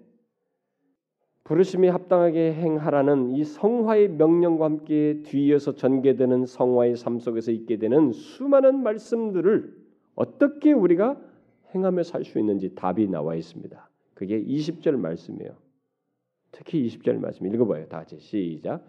부르심이 1.44 1.88
합당하게 1.88 2.54
행하라는 2.54 3.32
이 3.32 3.44
성화의 3.44 4.10
명령과 4.10 4.64
함께 4.64 5.22
뒤이어서 5.24 5.74
전개되는 5.74 6.46
성화의 6.46 6.96
삶 6.96 7.18
속에서 7.18 7.50
있게 7.50 7.78
되는 7.78 8.12
수많은 8.12 8.82
말씀들을 8.82 9.76
어떻게 10.14 10.72
우리가 10.72 11.20
행하며 11.74 12.04
살 12.04 12.24
수 12.24 12.38
있는지 12.38 12.74
답이 12.74 13.08
나와 13.08 13.34
있습니다. 13.34 13.90
그게 14.14 14.42
20절 14.42 14.96
말씀이에요. 14.96 15.61
특히 16.52 16.86
20절 16.86 17.18
말씀 17.18 17.46
읽어봐요. 17.46 17.88
다 17.88 17.98
같이 17.98 18.18
시작. 18.18 18.84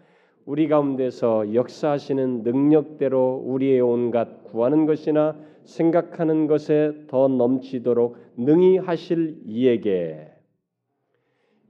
우리 0.46 0.68
가운데서 0.68 1.54
역사하시는 1.54 2.42
능력대로 2.42 3.42
우리의 3.46 3.80
온갖 3.80 4.44
구하는 4.44 4.84
것이나 4.84 5.36
생각하는 5.64 6.46
것에 6.46 7.06
더 7.08 7.28
넘치도록 7.28 8.18
능히 8.36 8.76
하실 8.76 9.40
이에게 9.46 10.30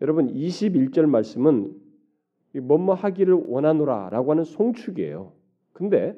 여러분 0.00 0.26
21절 0.34 1.06
말씀은 1.06 1.72
뭐뭐 2.60 2.94
하기를 2.94 3.34
원하노라라고 3.46 4.32
하는 4.32 4.44
송축이에요. 4.44 5.32
근데 5.72 6.16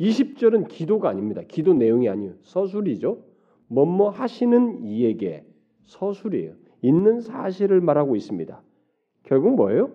20절은 0.00 0.68
기도가 0.68 1.10
아닙니다. 1.10 1.42
기도 1.46 1.74
내용이 1.74 2.08
아니에요. 2.08 2.34
서술이죠. 2.42 3.22
뭐뭐 3.68 4.10
하시는 4.10 4.82
이에게 4.84 5.44
서술이에요. 5.84 6.54
있는 6.80 7.20
사실을 7.20 7.80
말하고 7.80 8.16
있습니다. 8.16 8.62
결국 9.28 9.56
뭐예요? 9.56 9.90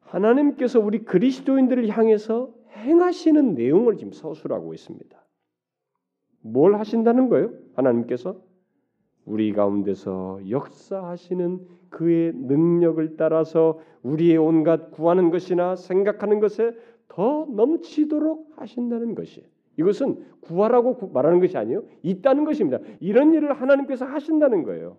하나님께서 0.00 0.80
우리 0.80 1.04
그리스도인들을 1.04 1.86
향해서 1.88 2.54
행하시는 2.70 3.54
내용을 3.54 3.98
지금 3.98 4.12
서술하고 4.12 4.72
있습니다. 4.72 5.18
뭘 6.40 6.76
하신다는 6.76 7.28
거예요? 7.28 7.52
하나님께서 7.74 8.40
우리 9.26 9.52
가운데서 9.52 10.40
역사하시는 10.48 11.66
그의 11.90 12.32
능력을 12.34 13.16
따라서 13.18 13.78
우리의 14.02 14.38
온갖 14.38 14.90
구하는 14.90 15.30
것이나 15.30 15.76
생각하는 15.76 16.40
것에 16.40 16.74
더 17.08 17.46
넘치도록 17.50 18.52
하신다는 18.56 19.14
것이 19.14 19.44
이것은 19.76 20.24
구하라고 20.40 21.10
말하는 21.12 21.40
것이 21.40 21.58
아니요 21.58 21.84
있다는 22.02 22.46
것입니다. 22.46 22.78
이런 23.00 23.34
일을 23.34 23.52
하나님께서 23.52 24.06
하신다는 24.06 24.62
거예요. 24.62 24.96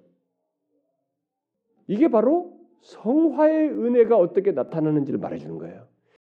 이게 1.90 2.08
바로 2.08 2.54
성화의 2.82 3.70
은혜가 3.72 4.16
어떻게 4.16 4.52
나타나는지를 4.52 5.20
말해주는 5.20 5.58
거예요. 5.58 5.88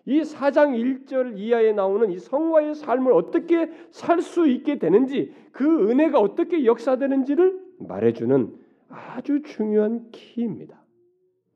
이 0.05 0.21
4장 0.21 1.07
1절 1.07 1.39
이하에 1.39 1.73
나오는 1.73 2.11
이 2.11 2.19
성화의 2.19 2.75
삶을 2.75 3.13
어떻게 3.13 3.71
살 3.91 4.21
수 4.21 4.47
있게 4.47 4.79
되는지 4.79 5.33
그 5.53 5.91
은혜가 5.91 6.21
어떻게 6.21 6.67
역사되는지를 6.67 7.59
말해주는 7.79 8.55
아주 8.89 9.43
중요한 9.43 10.11
키입니다. 10.13 10.85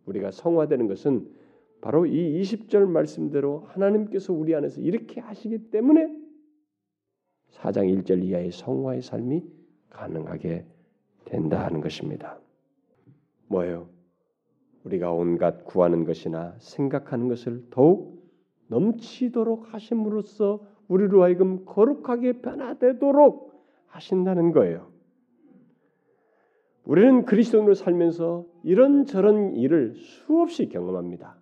우리가 0.07 0.31
성화되는 0.31 0.89
것은 0.89 1.29
바로 1.83 2.07
이 2.07 2.41
20절 2.41 2.87
말씀대로 2.87 3.67
하나님께서 3.69 4.33
우리 4.33 4.55
안에서 4.55 4.81
이렇게 4.81 5.21
하시기 5.21 5.71
때문에 5.71 6.09
4장 7.51 8.03
1절 8.03 8.25
이하의 8.25 8.51
성화의 8.51 9.03
삶이 9.03 9.45
가능하게 9.91 10.65
된다 11.27 11.65
하는 11.67 11.83
것입니다. 11.83 12.41
뭐예요? 13.51 13.89
우리가 14.85 15.13
온갖 15.13 15.65
구하는 15.65 16.05
것이나 16.05 16.55
생각하는 16.59 17.29
것을 17.29 17.67
더욱 17.71 18.25
넘치도록 18.69 19.75
하심으로써 19.75 20.61
우리로 20.89 21.23
하여금 21.23 21.65
거룩하게 21.65 22.41
변화되도록 22.41 23.53
하신다는 23.89 24.53
거예요. 24.53 24.91
우리는 26.85 27.25
그리스도인으로 27.25 27.75
살면서 27.75 28.47
이런저런 28.63 29.55
일을 29.57 29.95
수없이 29.95 30.69
경험합니다. 30.69 31.37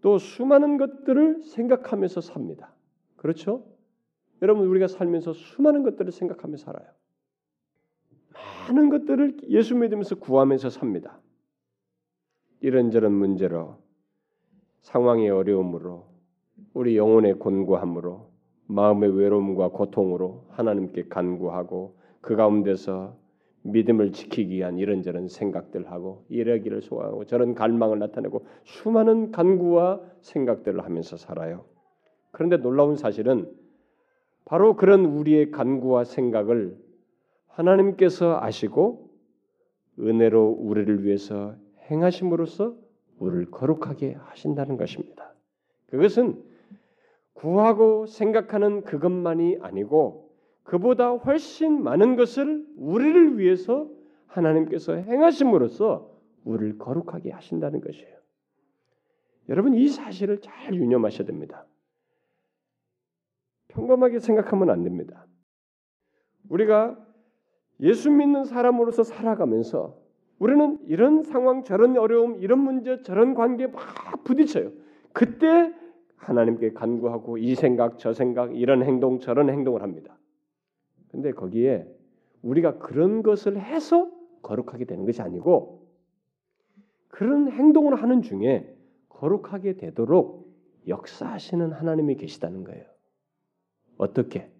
또 0.00 0.18
수많은 0.18 0.78
것들을 0.78 1.42
생각하면서 1.42 2.20
삽니다. 2.22 2.74
그렇죠? 3.16 3.64
여러분 4.40 4.66
우리가 4.66 4.88
살면서 4.88 5.32
수많은 5.32 5.84
것들을 5.84 6.10
생각하며 6.10 6.56
살아요. 6.56 6.88
많은 8.68 8.88
것들을 8.88 9.38
예수 9.48 9.74
믿으면서 9.76 10.16
구하면서 10.16 10.70
삽니다. 10.70 11.20
이런저런 12.60 13.12
문제로 13.12 13.78
상황의 14.82 15.30
어려움으로 15.30 16.06
우리 16.74 16.96
영혼의 16.96 17.34
곤고함으로 17.34 18.30
마음의 18.66 19.16
외로움과 19.16 19.68
고통으로 19.68 20.46
하나님께 20.50 21.08
간구하고 21.08 21.96
그 22.20 22.36
가운데서 22.36 23.16
믿음을 23.64 24.12
지키기 24.12 24.54
위한 24.54 24.78
이런저런 24.78 25.28
생각들 25.28 25.90
하고 25.90 26.24
이러기를 26.28 26.82
소화하고 26.82 27.26
저런 27.26 27.54
갈망을 27.54 27.98
나타내고 27.98 28.46
수많은 28.64 29.30
간구와 29.30 30.00
생각들을 30.20 30.84
하면서 30.84 31.16
살아요. 31.16 31.64
그런데 32.32 32.56
놀라운 32.56 32.96
사실은 32.96 33.52
바로 34.44 34.74
그런 34.74 35.04
우리의 35.04 35.50
간구와 35.50 36.04
생각을 36.04 36.76
하나님께서 37.52 38.38
아시고 38.40 39.10
은혜로 39.98 40.56
우리를 40.58 41.04
위해서 41.04 41.54
행하심으로써 41.90 42.76
우리를 43.18 43.50
거룩하게 43.50 44.14
하신다는 44.14 44.76
것입니다. 44.76 45.34
그것은 45.86 46.42
구하고 47.34 48.06
생각하는 48.06 48.82
그것만이 48.82 49.58
아니고 49.60 50.30
그보다 50.62 51.10
훨씬 51.10 51.82
많은 51.82 52.16
것을 52.16 52.64
우리를 52.76 53.38
위해서 53.38 53.90
하나님께서 54.26 54.94
행하심으로써 54.94 56.10
우리를 56.44 56.78
거룩하게 56.78 57.30
하신다는 57.30 57.80
것이에요. 57.80 58.16
여러분 59.48 59.74
이 59.74 59.88
사실을 59.88 60.40
잘 60.40 60.74
유념하셔야 60.74 61.26
됩니다. 61.26 61.66
평범하게 63.68 64.20
생각하면 64.20 64.70
안 64.70 64.82
됩니다. 64.82 65.26
우리가 66.48 67.01
예수 67.82 68.10
믿는 68.10 68.44
사람으로서 68.44 69.02
살아가면서 69.02 70.00
우리는 70.38 70.78
이런 70.86 71.22
상황, 71.22 71.64
저런 71.64 71.96
어려움, 71.96 72.40
이런 72.40 72.60
문제, 72.60 73.02
저런 73.02 73.34
관계 73.34 73.66
막 73.66 73.80
부딪혀요. 74.24 74.72
그때 75.12 75.72
하나님께 76.16 76.72
간구하고 76.72 77.38
이 77.38 77.54
생각, 77.54 77.98
저 77.98 78.12
생각, 78.12 78.56
이런 78.56 78.82
행동, 78.82 79.18
저런 79.18 79.50
행동을 79.50 79.82
합니다. 79.82 80.18
근데 81.10 81.32
거기에 81.32 81.86
우리가 82.42 82.78
그런 82.78 83.22
것을 83.22 83.60
해서 83.60 84.10
거룩하게 84.42 84.84
되는 84.84 85.04
것이 85.04 85.20
아니고 85.22 85.86
그런 87.08 87.50
행동을 87.50 88.02
하는 88.02 88.22
중에 88.22 88.74
거룩하게 89.08 89.76
되도록 89.76 90.50
역사하시는 90.88 91.72
하나님이 91.72 92.16
계시다는 92.16 92.64
거예요. 92.64 92.84
어떻게? 93.98 94.50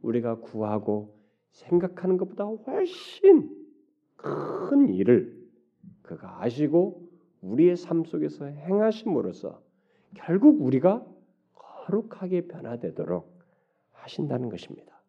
우리가 0.00 0.36
구하고 0.40 1.21
생각하는 1.52 2.16
것보다 2.16 2.44
훨씬 2.44 3.50
큰 4.16 4.88
일을 4.88 5.40
그가 6.02 6.42
아시고 6.42 7.08
우리의 7.40 7.76
삶 7.76 8.04
속에서 8.04 8.46
행하심으로써 8.46 9.62
결국 10.14 10.60
우리가 10.62 11.04
거룩하게 11.54 12.48
변화되도록 12.48 13.32
하신다는 13.92 14.48
것입니다. 14.48 15.02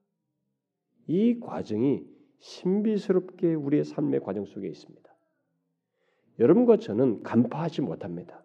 이 1.08 1.40
과정이 1.40 2.06
신비스럽게 2.40 3.54
우리의 3.54 3.84
삶의 3.84 4.22
과정 4.22 4.46
속에 4.46 4.68
있습니다. 4.68 5.14
여러분과 6.40 6.78
저는 6.78 7.24
간파하지 7.24 7.82
못합니다. 7.82 8.44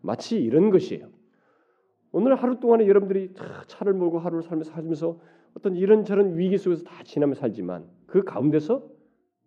마치 0.00 0.40
이런 0.40 0.70
것이에요. 0.70 1.10
오늘 2.10 2.36
하루 2.36 2.58
동안에 2.58 2.86
여러분들이 2.86 3.34
차를 3.66 3.92
몰고 3.92 4.18
하루를 4.18 4.42
살면서 4.42 4.70
살면서 4.72 5.20
어떤 5.58 5.74
이런저런 5.74 6.38
위기 6.38 6.56
속에서 6.56 6.84
다 6.84 7.02
지나며 7.02 7.34
살지만 7.34 7.84
그 8.06 8.22
가운데서 8.22 8.88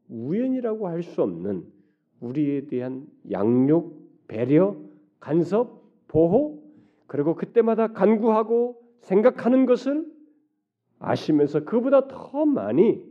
우연이라고 0.09 0.89
할 0.89 1.03
수 1.03 1.22
없는 1.22 1.64
우리에 2.20 2.68
대한 2.68 3.07
양육, 3.32 4.28
배려, 4.28 4.76
간섭, 5.22 5.82
보호, 6.09 6.62
그리고 7.07 7.36
그때마다 7.36 7.93
간구하고 7.93 8.82
생각하는 8.99 9.66
것을 9.66 10.05
아시면서 10.99 11.64
그보다 11.64 12.07
더 12.07 12.45
많이 12.45 13.03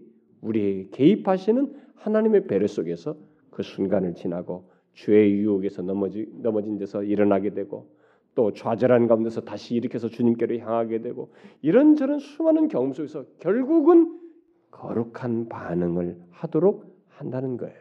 우리에게 0.43 0.91
개입하시는 0.91 1.75
하나님의 1.97 2.47
배려 2.47 2.67
속에서 2.67 3.17
그 3.51 3.63
순간을 3.63 4.15
지나고 4.15 4.71
죄의 4.95 5.33
유혹에서 5.39 5.83
넘어지, 5.83 6.29
넘어진 6.43 6.79
데서 6.79 7.03
일어나게 7.03 7.55
되고 7.55 7.91
또 8.35 8.53
좌절한 8.53 9.07
가운데서 9.07 9.43
다시 9.43 9.75
일으켜서 9.75 10.09
주님께로 10.09 10.59
향하게 10.59 11.03
되고 11.03 11.33
이런저런 11.63 12.19
수많은 12.19 12.69
경험 12.69 12.93
속에서 12.93 13.25
결국은 13.39 14.19
거룩한 14.71 15.49
반응을 15.49 16.23
하도록 16.31 16.85
한다는 17.09 17.57
거예요. 17.57 17.77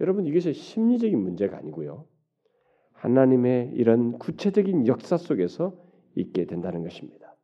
여러분 0.00 0.26
이것이 0.26 0.52
심리적인 0.52 1.18
문제가 1.18 1.56
아니고요. 1.58 2.04
하나님의 2.92 3.72
이런 3.74 4.18
구체적인 4.18 4.86
역사 4.86 5.16
속에서 5.16 5.72
있게 6.14 6.46
된다는 6.46 6.82
것입니다. 6.82 7.36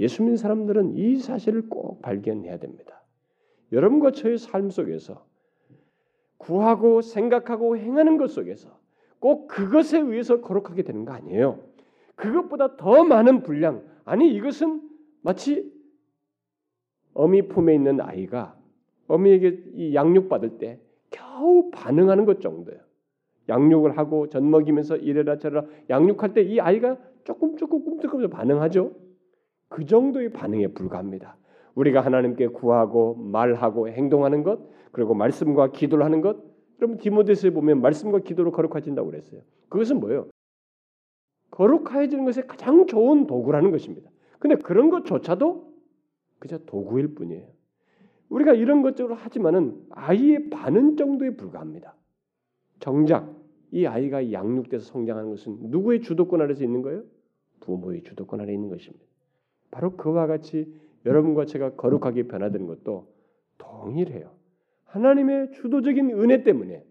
예수 0.00 0.22
믿는 0.22 0.36
사람들은 0.36 0.96
이 0.96 1.16
사실을 1.16 1.68
꼭 1.68 2.02
발견해야 2.02 2.58
됩니다. 2.58 3.02
여러분과 3.72 4.12
저의 4.12 4.38
삶 4.38 4.70
속에서 4.70 5.24
구하고 6.38 7.02
생각하고 7.02 7.76
행하는 7.76 8.16
것 8.16 8.30
속에서 8.30 8.79
꼭 9.20 9.48
그것에 9.48 10.00
의해서 10.00 10.40
거룩하게 10.40 10.82
되는 10.82 11.04
거 11.04 11.12
아니에요. 11.12 11.60
그것보다 12.16 12.76
더 12.76 13.04
많은 13.04 13.42
분량 13.42 13.82
아니 14.04 14.34
이것은 14.34 14.82
마치 15.22 15.70
어미 17.14 17.48
품에 17.48 17.74
있는 17.74 18.00
아이가 18.00 18.56
어미에게 19.08 19.64
이 19.74 19.94
양육 19.94 20.28
받을 20.28 20.58
때 20.58 20.80
겨우 21.10 21.70
반응하는 21.70 22.24
것 22.24 22.40
정도예요. 22.40 22.80
양육을 23.48 23.98
하고 23.98 24.28
젖 24.28 24.42
먹이면서 24.42 24.96
이래라 24.96 25.38
저래라 25.38 25.64
양육할 25.88 26.34
때 26.34 26.42
이 26.42 26.60
아이가 26.60 26.96
조금 27.24 27.56
조금 27.56 27.84
꿈틀꿈틀 27.84 28.28
반응하죠. 28.28 28.92
그 29.68 29.84
정도의 29.84 30.32
반응에 30.32 30.68
불과합니다. 30.68 31.36
우리가 31.74 32.00
하나님께 32.00 32.48
구하고 32.48 33.14
말하고 33.14 33.88
행동하는 33.88 34.42
것 34.42 34.60
그리고 34.92 35.14
말씀과 35.14 35.72
기도를 35.72 36.04
하는 36.04 36.20
것 36.20 36.38
여러분 36.80 36.96
디모데서에 36.96 37.50
보면 37.50 37.82
말씀과 37.82 38.20
기도로 38.20 38.52
거룩해진다고 38.52 39.10
그랬어요. 39.10 39.42
그것은 39.68 40.00
뭐예요? 40.00 40.28
거룩해지는 41.50 42.24
것의 42.24 42.46
가장 42.46 42.86
좋은 42.86 43.26
도구라는 43.26 43.70
것입니다. 43.70 44.10
근데 44.38 44.56
그런 44.56 44.88
것조차도 44.88 45.70
그저 46.38 46.58
도구일 46.64 47.14
뿐이에요. 47.14 47.46
우리가 48.30 48.54
이런 48.54 48.82
것들을 48.82 49.14
하지만은 49.14 49.84
아이의 49.90 50.48
반응 50.50 50.96
정도에 50.96 51.36
불과합니다. 51.36 51.94
정작 52.78 53.36
이 53.72 53.86
아이가 53.86 54.32
양육돼서 54.32 54.84
성장하는 54.86 55.30
것은 55.30 55.58
누구의 55.70 56.00
주도권 56.00 56.40
아래서 56.40 56.64
있는 56.64 56.80
거예요? 56.82 57.02
부모의 57.60 58.02
주도권 58.04 58.40
아래 58.40 58.54
있는 58.54 58.70
것입니다. 58.70 59.04
바로 59.70 59.96
그와 59.96 60.26
같이 60.26 60.72
여러분과 61.04 61.44
제가 61.44 61.74
거룩하게 61.74 62.24
변화되는 62.24 62.66
것도 62.66 63.12
동일해요. 63.58 64.39
하나님의 64.90 65.52
주도적인 65.52 66.10
은혜 66.10 66.42
때문에 66.42 66.84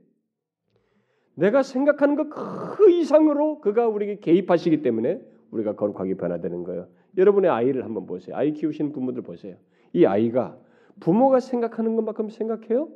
내가 1.35 1.63
생각하는 1.63 2.15
것 2.15 2.29
그 2.75 2.89
이상으로 2.91 3.59
그가 3.59 3.87
우리에게 3.87 4.19
개입하시기 4.19 4.81
때문에 4.81 5.21
우리가 5.51 5.75
거룩하게 5.75 6.15
변화되는 6.15 6.63
거예요. 6.63 6.87
여러분의 7.17 7.49
아이를 7.51 7.83
한번 7.83 8.05
보세요. 8.05 8.35
아이 8.35 8.53
키우시는 8.53 8.91
부모들 8.91 9.21
보세요. 9.23 9.55
이 9.93 10.05
아이가 10.05 10.57
부모가 10.99 11.39
생각하는 11.39 11.95
것만큼 11.95 12.29
생각해요? 12.29 12.89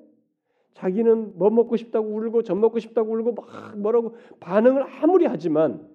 자기는 0.74 1.38
뭐 1.38 1.50
먹고 1.50 1.76
싶다고 1.76 2.08
울고 2.08 2.44
젖 2.44 2.56
먹고 2.56 2.80
싶다고 2.80 3.14
울고 3.14 3.34
막 3.34 3.78
뭐라고 3.78 4.16
반응을 4.40 4.84
아무리 5.02 5.26
하지만 5.26 5.88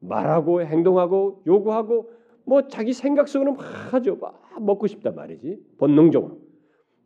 말하고 0.00 0.62
행동하고 0.62 1.42
요구하고 1.46 2.10
뭐 2.44 2.68
자기 2.68 2.92
생각 2.92 3.28
속으로는 3.28 3.56
막 3.56 3.94
하죠. 3.94 4.16
막 4.16 4.42
먹고 4.60 4.86
싶다 4.86 5.10
말이지. 5.12 5.58
본능적으로. 5.78 6.38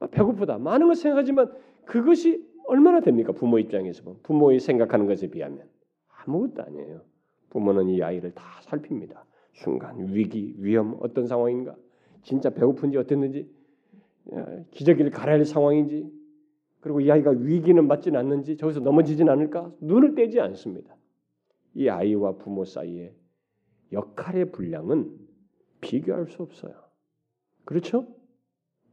배고프다. 0.07 0.59
많은 0.59 0.87
걸 0.87 0.95
생각하지만 0.95 1.53
그것이 1.85 2.47
얼마나 2.67 3.01
됩니까? 3.01 3.33
부모 3.33 3.59
입장에서 3.59 4.03
보면. 4.05 4.21
부모의 4.23 4.61
생각하는 4.61 5.07
것에 5.07 5.29
비하면 5.29 5.67
아무것도 6.09 6.63
아니에요. 6.63 7.03
부모는 7.51 7.89
이 7.89 8.03
아이를 8.03 8.33
다 8.33 8.45
살핍니다. 8.63 9.25
순간 9.55 10.13
위기, 10.15 10.55
위험 10.59 10.97
어떤 11.01 11.27
상황인가? 11.27 11.75
진짜 12.23 12.51
배고픈지 12.51 12.99
어땠는지 12.99 13.51
기저귀를 14.71 15.11
갈아야 15.11 15.37
할 15.37 15.45
상황인지 15.45 16.13
그리고 16.81 17.01
이 17.01 17.11
아이가 17.11 17.31
위기는 17.31 17.87
맞지는 17.87 18.21
않는지 18.21 18.57
저기서 18.57 18.81
넘어지진 18.81 19.29
않을까 19.29 19.73
눈을 19.81 20.15
떼지 20.15 20.39
않습니다. 20.41 20.95
이 21.75 21.89
아이와 21.89 22.37
부모 22.37 22.65
사이에 22.65 23.15
역할의 23.93 24.53
분량은 24.53 25.11
비교할 25.81 26.27
수 26.27 26.43
없어요. 26.43 26.75
그렇죠? 27.65 28.07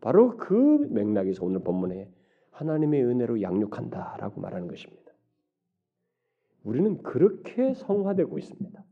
바로 0.05 0.37
그 0.37 0.87
맥락에서 0.91 1.43
오늘 1.43 1.63
본문에 1.63 2.13
하나님의 2.51 3.03
은혜로 3.03 3.41
양육한다라고 3.41 4.39
말하는 4.39 4.67
것입니다. 4.67 5.11
우리는 6.63 7.01
그렇게 7.01 7.73
성화되고 7.73 8.37
있습니다. 8.37 8.85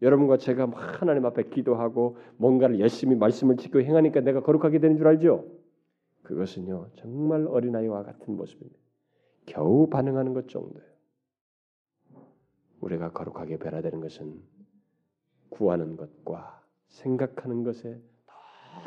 여러분과 0.00 0.38
제가 0.38 0.66
막 0.66 1.02
하나님 1.02 1.26
앞에 1.26 1.50
기도하고 1.50 2.16
뭔가를 2.38 2.80
열심히 2.80 3.16
말씀을 3.16 3.58
지키고 3.58 3.82
행하니까 3.82 4.20
내가 4.22 4.42
거룩하게 4.42 4.78
되는 4.78 4.96
줄 4.96 5.06
알죠? 5.08 5.46
그것은요 6.22 6.92
정말 6.94 7.46
어린아이와 7.46 8.02
같은 8.02 8.36
모습입니다. 8.36 8.80
겨우 9.44 9.90
반응하는 9.90 10.32
것 10.32 10.48
정도예요. 10.48 10.88
우리가 12.80 13.12
거룩하게 13.12 13.58
변화되는 13.58 14.00
것은 14.00 14.40
구하는 15.50 15.96
것과 15.96 16.64
생각하는 16.88 17.62
것에 17.62 18.00
더 18.00 18.13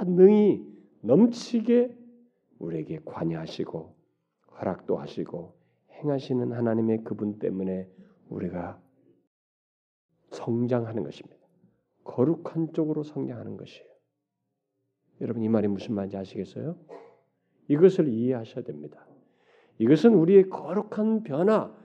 능히 0.05 0.65
넘치게 1.01 1.95
우리에게 2.59 2.99
관여하시고 3.05 3.95
허락도 4.59 4.97
하시고 4.97 5.55
행하시는 5.91 6.51
하나님의 6.51 7.03
그분 7.03 7.39
때문에 7.39 7.89
우리가 8.29 8.79
성장하는 10.31 11.03
것입니다. 11.03 11.37
거룩한 12.03 12.73
쪽으로 12.73 13.03
성장하는 13.03 13.57
것이에요. 13.57 13.87
여러분 15.21 15.43
이 15.43 15.49
말이 15.49 15.67
무슨 15.67 15.95
말인지 15.95 16.17
아시겠어요? 16.17 16.77
이것을 17.67 18.07
이해하셔야 18.07 18.63
됩니다. 18.63 19.05
이것은 19.79 20.13
우리의 20.13 20.49
거룩한 20.49 21.23
변화, 21.23 21.75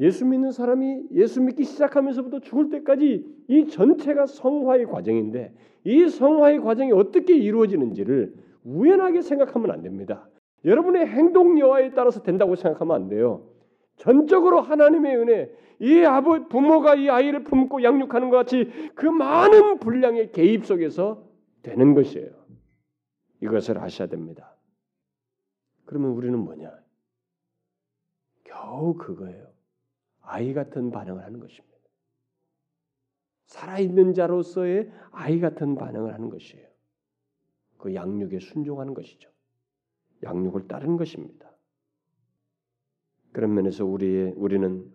예수 0.00 0.24
믿는 0.24 0.50
사람이 0.50 1.08
예수 1.12 1.42
믿기 1.42 1.64
시작하면서부터 1.64 2.40
죽을 2.40 2.70
때까지 2.70 3.26
이 3.48 3.66
전체가 3.66 4.26
성화의 4.26 4.86
과정인데 4.86 5.54
이 5.84 6.08
성화의 6.08 6.60
과정이 6.60 6.92
어떻게 6.92 7.36
이루어지는지를 7.36 8.34
우연하게 8.64 9.20
생각하면 9.20 9.70
안 9.70 9.82
됩니다. 9.82 10.28
여러분의 10.64 11.06
행동 11.06 11.58
여하에 11.58 11.92
따라서 11.92 12.22
된다고 12.22 12.56
생각하면 12.56 12.96
안 12.96 13.08
돼요. 13.08 13.46
전적으로 13.96 14.60
하나님의 14.60 15.16
은혜, 15.16 15.50
이 15.78 16.02
아버 16.04 16.46
부모가 16.48 16.94
이 16.94 17.08
아이를 17.08 17.44
품고 17.44 17.82
양육하는 17.82 18.30
것 18.30 18.36
같이 18.36 18.70
그 18.94 19.06
많은 19.06 19.78
분량의 19.78 20.32
개입 20.32 20.64
속에서 20.66 21.26
되는 21.62 21.94
것이에요. 21.94 22.30
이것을 23.42 23.78
아셔야 23.78 24.08
됩니다. 24.08 24.56
그러면 25.84 26.10
우리는 26.10 26.38
뭐냐? 26.38 26.70
겨우 28.44 28.94
그거예요. 28.94 29.49
아이 30.30 30.54
같은 30.54 30.90
반응을 30.90 31.24
하는 31.24 31.40
것입니다. 31.40 31.76
살아있는 33.46 34.14
자로서의 34.14 34.90
아이 35.10 35.40
같은 35.40 35.74
반응을 35.74 36.14
하는 36.14 36.30
것이에요. 36.30 36.68
그 37.78 37.94
양육에 37.94 38.38
순종하는 38.38 38.94
것이죠. 38.94 39.28
양육을 40.22 40.68
따르는 40.68 40.96
것입니다. 40.96 41.50
그런 43.32 43.54
면에서 43.54 43.84
우리의 43.84 44.34
우리는 44.36 44.88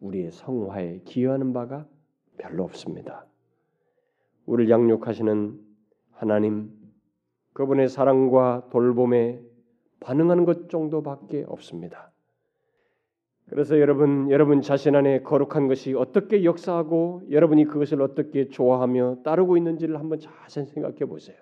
우리의 0.00 0.32
성화에 0.32 1.00
기여하는 1.04 1.54
바가 1.54 1.88
별로 2.36 2.64
없습니다. 2.64 3.26
우리를 4.44 4.70
양육하시는 4.70 5.60
하나님 6.10 6.70
그분의 7.54 7.88
사랑과 7.88 8.68
돌봄에 8.70 9.42
반응하는 10.00 10.44
것 10.44 10.68
정도밖에 10.68 11.44
없습니다. 11.48 12.13
그래서 13.54 13.78
여러분 13.78 14.32
여러분 14.32 14.62
자신 14.62 14.96
안에 14.96 15.22
거룩한 15.22 15.68
것이 15.68 15.94
어떻게 15.94 16.42
역사하고 16.42 17.22
여러분이 17.30 17.66
그것을 17.66 18.02
어떻게 18.02 18.48
좋아하며 18.48 19.18
따르고 19.22 19.56
있는지를 19.56 19.96
한번 19.96 20.18
자세히 20.18 20.66
생각해 20.66 21.04
보세요. 21.06 21.36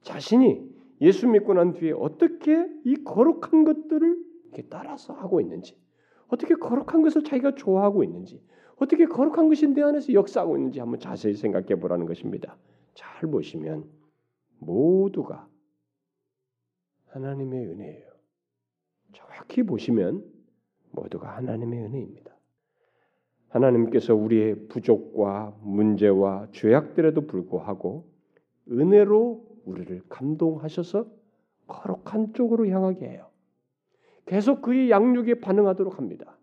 자신이 0.00 0.66
예수 1.02 1.28
믿고 1.28 1.52
난 1.52 1.74
뒤에 1.74 1.92
어떻게 1.92 2.66
이 2.86 2.94
거룩한 3.04 3.64
것들을 3.66 4.24
따라서 4.70 5.12
하고 5.12 5.38
있는지, 5.38 5.76
어떻게 6.28 6.54
거룩한 6.54 7.02
것을 7.02 7.22
자기가 7.22 7.56
좋아하고 7.56 8.04
있는지, 8.04 8.42
어떻게 8.76 9.04
거룩한 9.04 9.50
것이 9.50 9.66
내 9.66 9.82
안에서 9.82 10.14
역사하고 10.14 10.56
있는지 10.56 10.80
한번 10.80 10.98
자세히 10.98 11.34
생각해 11.34 11.78
보라는 11.78 12.06
것입니다. 12.06 12.56
잘 12.94 13.30
보시면 13.30 13.84
모두가 14.60 15.46
하나님의 17.08 17.66
은혜예요. 17.66 18.08
정확히 19.12 19.62
보시면 19.62 20.33
모두가 20.94 21.36
하나님의 21.36 21.80
은혜입니다. 21.80 22.34
하나님께서 23.48 24.14
우리의 24.14 24.66
부족과 24.68 25.56
문제와 25.62 26.48
죄악들에도 26.52 27.26
불구하고 27.26 28.08
은혜로 28.70 29.44
우리를 29.64 30.02
감동하셔서 30.08 31.06
거룩한 31.66 32.34
쪽으로 32.34 32.66
향하게 32.66 33.08
해요. 33.08 33.28
계속 34.26 34.62
그의 34.62 34.90
양육에 34.90 35.40
반응하도록 35.40 35.98
합니다. 35.98 36.36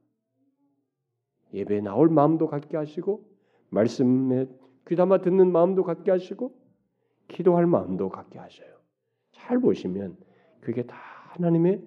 예배 1.53 1.81
나올 1.81 2.09
마음도 2.09 2.47
갖게 2.47 2.77
하시고 2.77 3.25
말씀에 3.69 4.47
귀담아 4.87 5.21
듣는 5.21 5.51
마음도 5.51 5.83
갖게 5.83 6.11
하시고 6.11 6.55
기도할 7.27 7.65
마음도 7.65 8.09
갖게 8.09 8.39
하셔요. 8.39 8.69
잘 9.31 9.59
보시면 9.59 10.17
그게 10.61 10.83
다 10.83 10.95
하나님의 11.33 11.83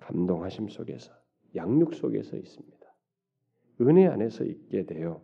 감동하심 0.00 0.68
속에서 0.68 1.12
양육 1.54 1.94
속에서 1.94 2.36
있습니다. 2.36 2.80
은혜 3.82 4.06
안에서 4.06 4.44
있게 4.44 4.84
돼요. 4.84 5.22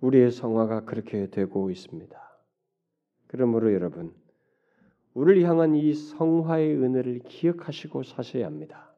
우리의 0.00 0.30
성화가 0.30 0.84
그렇게 0.84 1.28
되고 1.28 1.70
있습니다. 1.70 2.18
그러므로 3.26 3.72
여러분, 3.72 4.14
우리를 5.14 5.42
향한 5.48 5.74
이 5.74 5.92
성화의 5.92 6.76
은혜를 6.76 7.20
기억하시고 7.20 8.04
사셔야 8.04 8.46
합니다. 8.46 8.94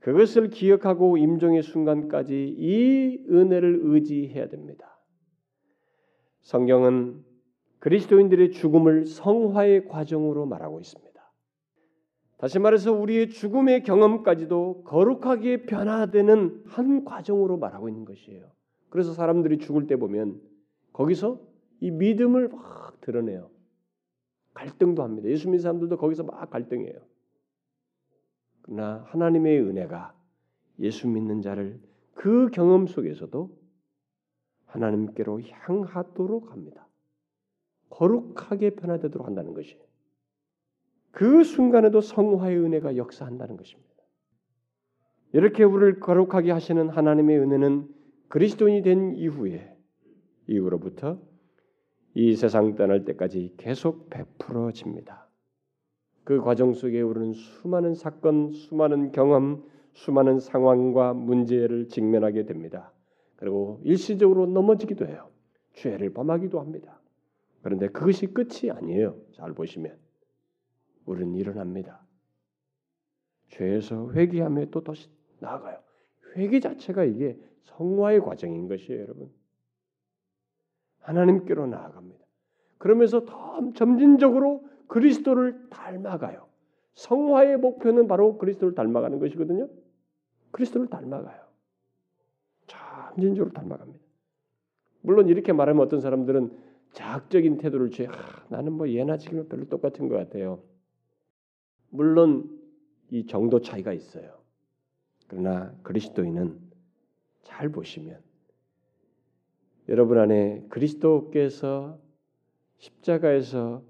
그것을 0.00 0.50
기억하고 0.50 1.16
임종의 1.16 1.62
순간까지 1.62 2.54
이 2.58 3.26
은혜를 3.30 3.80
의지해야 3.82 4.48
됩니다. 4.48 5.00
성경은 6.42 7.24
그리스도인들의 7.80 8.52
죽음을 8.52 9.06
성화의 9.06 9.88
과정으로 9.88 10.46
말하고 10.46 10.80
있습니다. 10.80 11.05
다시 12.38 12.58
말해서 12.58 12.92
우리의 12.92 13.30
죽음의 13.30 13.82
경험까지도 13.84 14.82
거룩하게 14.84 15.62
변화되는 15.62 16.64
한 16.66 17.04
과정으로 17.04 17.56
말하고 17.58 17.88
있는 17.88 18.04
것이에요. 18.04 18.50
그래서 18.90 19.12
사람들이 19.12 19.58
죽을 19.58 19.86
때 19.86 19.96
보면 19.96 20.40
거기서 20.92 21.40
이 21.80 21.90
믿음을 21.90 22.48
막 22.48 23.00
드러내요. 23.00 23.50
갈등도 24.54 25.02
합니다. 25.02 25.28
예수 25.28 25.48
믿는 25.48 25.60
사람들도 25.60 25.96
거기서 25.96 26.24
막 26.24 26.50
갈등해요. 26.50 26.98
그러나 28.62 29.04
하나님의 29.08 29.60
은혜가 29.60 30.14
예수 30.80 31.08
믿는 31.08 31.42
자를 31.42 31.80
그 32.14 32.50
경험 32.50 32.86
속에서도 32.86 33.56
하나님께로 34.66 35.40
향하도록 35.42 36.52
합니다. 36.52 36.86
거룩하게 37.90 38.70
변화되도록 38.76 39.26
한다는 39.26 39.54
것이에요. 39.54 39.85
그 41.16 41.44
순간에도 41.44 42.02
성화의 42.02 42.58
은혜가 42.58 42.98
역사한다는 42.98 43.56
것입니다. 43.56 43.90
이렇게 45.32 45.64
우리를 45.64 45.98
거룩하게 45.98 46.50
하시는 46.50 46.90
하나님의 46.90 47.38
은혜는 47.38 47.88
그리스도인이 48.28 48.82
된 48.82 49.14
이후에 49.14 49.74
이후로부터 50.46 51.18
이 52.12 52.36
세상 52.36 52.74
떠날 52.74 53.06
때까지 53.06 53.54
계속 53.56 54.10
베풀어집니다. 54.10 55.26
그 56.24 56.42
과정 56.42 56.74
속에 56.74 57.00
우리는 57.00 57.32
수많은 57.32 57.94
사건, 57.94 58.52
수많은 58.52 59.12
경험, 59.12 59.64
수많은 59.94 60.38
상황과 60.38 61.14
문제를 61.14 61.88
직면하게 61.88 62.44
됩니다. 62.44 62.92
그리고 63.36 63.80
일시적으로 63.84 64.44
넘어지기도 64.44 65.06
해요. 65.06 65.30
죄를 65.72 66.12
범하기도 66.12 66.60
합니다. 66.60 67.00
그런데 67.62 67.88
그것이 67.88 68.26
끝이 68.26 68.70
아니에요. 68.70 69.16
잘 69.32 69.54
보시면 69.54 70.04
우리는 71.06 71.34
일어납니다. 71.34 72.00
죄에서 73.48 74.12
회개하며 74.12 74.66
또 74.66 74.82
다시 74.82 75.08
나아가요. 75.38 75.78
회개 76.36 76.60
자체가 76.60 77.04
이게 77.04 77.38
성화의 77.62 78.20
과정인 78.20 78.68
것이에요, 78.68 79.02
여러분. 79.02 79.30
하나님께로 81.00 81.66
나아갑니다. 81.66 82.24
그러면서 82.78 83.24
더 83.24 83.72
점진적으로 83.74 84.68
그리스도를 84.88 85.68
닮아가요. 85.70 86.46
성화의 86.94 87.58
목표는 87.58 88.08
바로 88.08 88.38
그리스도를 88.38 88.74
닮아가는 88.74 89.18
것이거든요. 89.18 89.68
그리스도를 90.50 90.88
닮아가요. 90.88 91.46
점진적으로 92.66 93.52
닮아갑니다. 93.52 94.04
물론 95.02 95.28
이렇게 95.28 95.52
말하면 95.52 95.84
어떤 95.84 96.00
사람들은 96.00 96.56
자학적인 96.92 97.58
태도를 97.58 97.90
취해 97.90 98.08
아, 98.08 98.12
나는 98.48 98.72
뭐 98.72 98.88
예나 98.88 99.18
지금은 99.18 99.48
별로 99.48 99.68
똑같은 99.68 100.08
것 100.08 100.16
같아요. 100.16 100.62
물론 101.90 102.50
이 103.10 103.26
정도 103.26 103.60
차이가 103.60 103.92
있어요. 103.92 104.40
그러나 105.28 105.74
그리스도인은 105.82 106.60
잘 107.42 107.68
보시면 107.68 108.20
여러분 109.88 110.18
안에 110.18 110.66
그리스도께서 110.68 111.98
십자가에서 112.78 113.82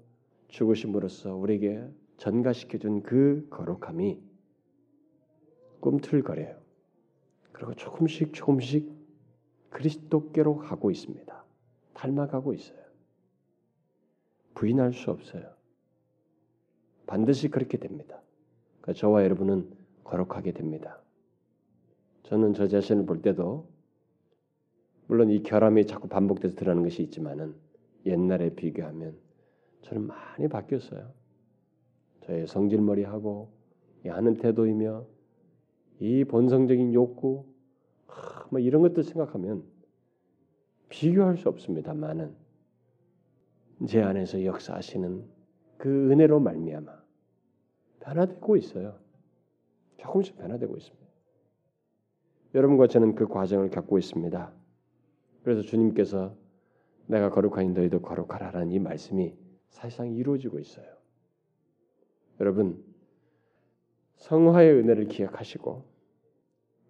죽으심으로써 0.47 1.35
우리에게 1.35 1.83
전가시켜 2.17 2.77
준 2.77 3.01
그 3.03 3.47
거룩함이 3.49 4.21
꿈틀거려요. 5.79 6.59
그리고 7.51 7.73
조금씩 7.73 8.33
조금씩 8.33 8.91
그리스도께로 9.69 10.57
가고 10.57 10.91
있습니다. 10.91 11.45
닮아가고 11.93 12.53
있어요. 12.53 12.77
부인할 14.53 14.93
수 14.93 15.11
없어요. 15.11 15.56
반드시 17.07 17.49
그렇게 17.49 17.77
됩니다. 17.77 18.21
그러니까 18.81 18.99
저와 18.99 19.23
여러분은 19.23 19.71
거룩하게 20.03 20.51
됩니다. 20.51 21.01
저는 22.23 22.53
저 22.53 22.67
자신을 22.67 23.05
볼 23.05 23.21
때도 23.21 23.67
물론 25.07 25.29
이 25.29 25.41
결함이 25.41 25.87
자꾸 25.87 26.09
반복돼서 26.09 26.55
드러나는 26.55 26.83
것이 26.83 27.01
있지만은 27.01 27.55
옛날에 28.05 28.49
비교하면 28.53 29.17
저는 29.81 30.05
많이 30.05 30.47
바뀌었어요. 30.47 31.11
저의 32.25 32.45
성질머리하고 32.45 33.49
이 34.05 34.09
하는 34.09 34.35
태도이며 34.35 35.05
이 35.99 36.25
본성적인 36.25 36.93
욕구 36.93 37.45
뭐 38.49 38.59
이런 38.59 38.81
것들 38.81 39.03
생각하면 39.03 39.63
비교할 40.89 41.37
수 41.37 41.49
없습니다만은 41.49 42.35
제 43.87 44.01
안에서 44.01 44.43
역사하시는 44.43 45.36
그 45.77 46.11
은혜로 46.11 46.39
말미암아 46.39 47.03
변화되고 47.99 48.55
있어요. 48.57 48.99
조금씩 49.97 50.37
변화되고 50.37 50.75
있습니다. 50.75 51.07
여러분과 52.55 52.87
저는 52.87 53.15
그 53.15 53.27
과정을 53.27 53.69
겪고 53.69 53.97
있습니다. 53.97 54.51
그래서 55.43 55.61
주님께서 55.61 56.35
내가 57.07 57.29
거룩하니 57.29 57.69
너희도 57.69 58.01
거룩하라는 58.01 58.71
이 58.71 58.79
말씀이 58.79 59.35
사실상 59.69 60.11
이루어지고 60.11 60.59
있어요. 60.59 60.85
여러분 62.39 62.83
성화의 64.15 64.73
은혜를 64.73 65.05
기억하시고 65.07 65.85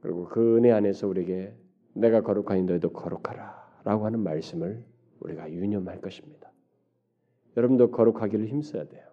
그리고 0.02 0.26
그 0.26 0.58
은혜 0.58 0.72
안에서 0.72 1.08
우리에게 1.08 1.54
내가 1.94 2.22
거룩하니 2.22 2.64
너희도 2.64 2.92
거룩하라라고 2.92 4.06
하는 4.06 4.20
말씀을 4.22 4.84
우리가 5.20 5.52
유념할 5.52 6.00
것입니다. 6.00 6.52
여러분도 7.58 7.91
거룩하기를 7.91 8.47
힘써야 8.47 8.86
돼요. 8.86 9.03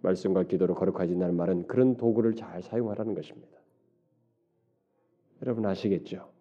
말씀과 0.00 0.44
기도로 0.44 0.74
거룩하진다는 0.74 1.36
말은 1.36 1.66
그런 1.66 1.96
도구를 1.96 2.34
잘 2.34 2.62
사용하라는 2.62 3.14
것입니다. 3.14 3.56
여러분 5.42 5.66
아시겠죠? 5.66 6.32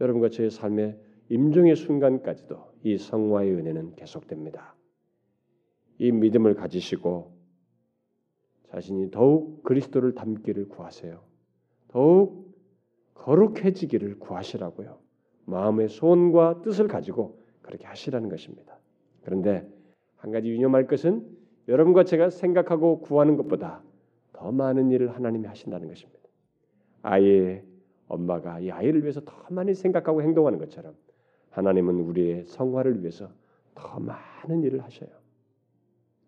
여러분과 0.00 0.28
저의 0.28 0.50
삶의 0.50 1.00
임종의 1.30 1.74
순간까지도 1.74 2.74
이 2.84 2.98
성화의 2.98 3.52
은혜는 3.52 3.96
계속됩니다. 3.96 4.76
이 5.98 6.12
믿음을 6.12 6.54
가지시고 6.54 7.34
자신이 8.68 9.10
더욱 9.10 9.62
그리스도를 9.62 10.14
닮기를 10.14 10.68
구하세요. 10.68 11.24
더욱 11.88 12.54
거룩해지기를 13.14 14.18
구하시라고요. 14.18 14.98
마음의 15.46 15.88
소원과 15.88 16.62
뜻을 16.62 16.86
가지고 16.86 17.40
그렇게 17.62 17.86
하시라는 17.86 18.28
것입니다. 18.28 18.78
그런데 19.22 19.68
한 20.16 20.32
가지 20.32 20.48
유념할 20.48 20.86
것은 20.86 21.26
여러분과 21.68 22.04
제가 22.04 22.30
생각하고 22.30 23.00
구하는 23.00 23.36
것보다 23.36 23.82
더 24.32 24.52
많은 24.52 24.90
일을 24.90 25.14
하나님이 25.14 25.46
하신다는 25.46 25.88
것입니다. 25.88 26.20
아이의 27.02 27.64
엄마가 28.08 28.60
이 28.60 28.70
아이를 28.70 29.02
위해서 29.02 29.20
더 29.20 29.32
많이 29.50 29.74
생각하고 29.74 30.22
행동하는 30.22 30.58
것처럼 30.58 30.94
하나님은 31.50 32.00
우리의 32.00 32.44
성화를 32.44 33.00
위해서 33.00 33.30
더 33.74 33.98
많은 33.98 34.62
일을 34.62 34.82
하셔요. 34.84 35.10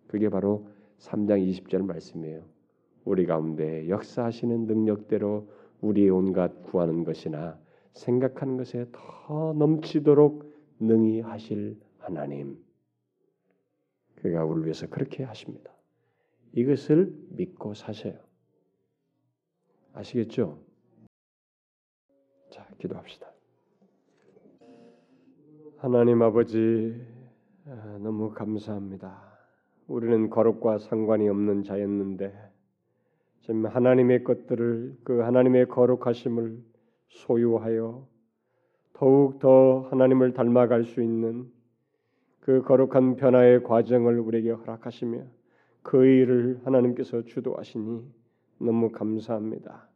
그게 0.06 0.28
바로 0.28 0.66
3장 0.98 1.46
20절 1.46 1.84
말씀이에요. 1.84 2.42
우리 3.04 3.26
가운데 3.26 3.88
역사하시는 3.88 4.66
능력대로 4.66 5.48
우리의 5.80 6.10
온갖 6.10 6.62
구하는 6.62 7.04
것이나 7.04 7.58
생각하는 7.92 8.56
것에 8.56 8.86
더 8.92 9.54
넘치도록 9.56 10.52
능히 10.80 11.20
하실 11.20 11.78
하나님. 11.98 12.67
그가 14.20 14.44
우리를 14.44 14.64
위해서 14.64 14.88
그렇게 14.88 15.24
하십니다. 15.24 15.72
이것을 16.52 17.12
믿고 17.30 17.74
사세요. 17.74 18.18
아시겠죠? 19.92 20.60
자, 22.50 22.66
기도합시다. 22.78 23.30
하나님 25.76 26.22
아버지 26.22 27.00
아, 27.66 27.98
너무 28.00 28.32
감사합니다. 28.32 29.22
우리는 29.86 30.30
거룩과 30.30 30.78
상관이 30.78 31.28
없는 31.28 31.62
자였는데 31.62 32.34
지금 33.42 33.66
하나님의 33.66 34.24
것들을 34.24 34.98
그 35.04 35.20
하나님의 35.20 35.68
거룩하심을 35.68 36.62
소유하여 37.08 38.06
더욱 38.94 39.38
더 39.38 39.88
하나님을 39.90 40.32
닮아갈 40.32 40.84
수 40.84 41.02
있는 41.02 41.50
그 42.48 42.62
거룩한 42.62 43.16
변화의 43.16 43.62
과정을 43.62 44.18
우리에게 44.20 44.52
허락하시며 44.52 45.18
그 45.82 46.06
일을 46.06 46.60
하나님께서 46.64 47.20
주도하시니 47.26 48.00
너무 48.60 48.90
감사합니다. 48.90 49.86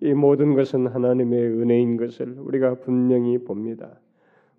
이 0.00 0.12
모든 0.12 0.56
것은 0.56 0.88
하나님의 0.88 1.46
은혜인 1.46 1.96
것을 1.96 2.36
우리가 2.40 2.80
분명히 2.80 3.38
봅니다. 3.38 4.00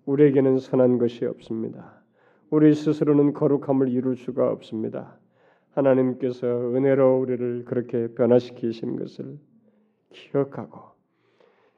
우리에게는 0.06 0.56
선한 0.56 0.96
것이 0.96 1.26
없습니다. 1.26 2.02
우리 2.48 2.72
스스로는 2.72 3.34
거룩함을 3.34 3.90
이룰 3.90 4.16
수가 4.16 4.50
없습니다. 4.52 5.18
하나님께서 5.72 6.46
은혜로 6.46 7.18
우리를 7.18 7.66
그렇게 7.66 8.14
변화시키신 8.14 8.96
것을 8.96 9.36
기억하고 10.08 10.80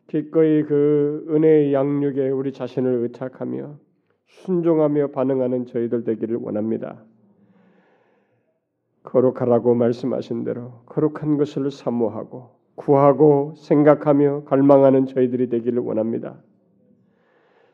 기꺼이 0.07 0.63
그 0.63 1.27
은혜의 1.29 1.75
양육에 1.75 2.29
우리 2.29 2.53
자신을 2.53 2.93
의탁하며 3.03 3.88
순종하며 4.29 5.09
반응하는 5.09 5.67
저희들 5.67 6.05
되기를 6.05 6.37
원합니다. 6.37 7.03
거룩하라고 9.03 9.75
말씀하신 9.75 10.45
대로 10.45 10.83
거룩한 10.87 11.39
것을 11.39 11.71
사모하고 11.71 12.51
구하고 12.75 13.55
생각하며 13.57 14.45
갈망하는 14.45 15.07
저희들이 15.07 15.49
되기를 15.49 15.81
원합니다. 15.81 16.37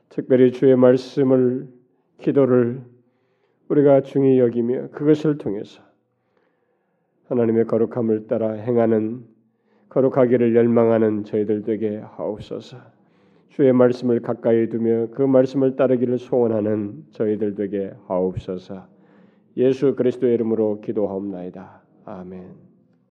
특별히 0.08 0.52
주의 0.52 0.74
말씀을 0.76 1.68
기도를 2.18 2.82
우리가 3.68 4.02
중히 4.02 4.38
여기며 4.38 4.88
그것을 4.90 5.38
통해서 5.38 5.82
하나님의 7.28 7.66
거룩함을 7.66 8.26
따라 8.28 8.52
행하는 8.52 9.26
거룩하기를 9.88 10.54
열망하는 10.54 11.24
저희들 11.24 11.62
되게 11.62 11.98
하옵소서. 11.98 12.93
주의 13.54 13.72
말씀을 13.72 14.18
가까이 14.18 14.68
두며 14.68 15.06
그 15.14 15.22
말씀을 15.22 15.76
따르기를 15.76 16.18
소원하는 16.18 17.04
저희들 17.12 17.54
되게 17.54 17.92
하옵소서. 18.08 18.88
예수 19.56 19.94
그리스도의 19.94 20.34
이름으로 20.34 20.80
기도하옵나이다. 20.80 21.82
아멘. 22.04 22.73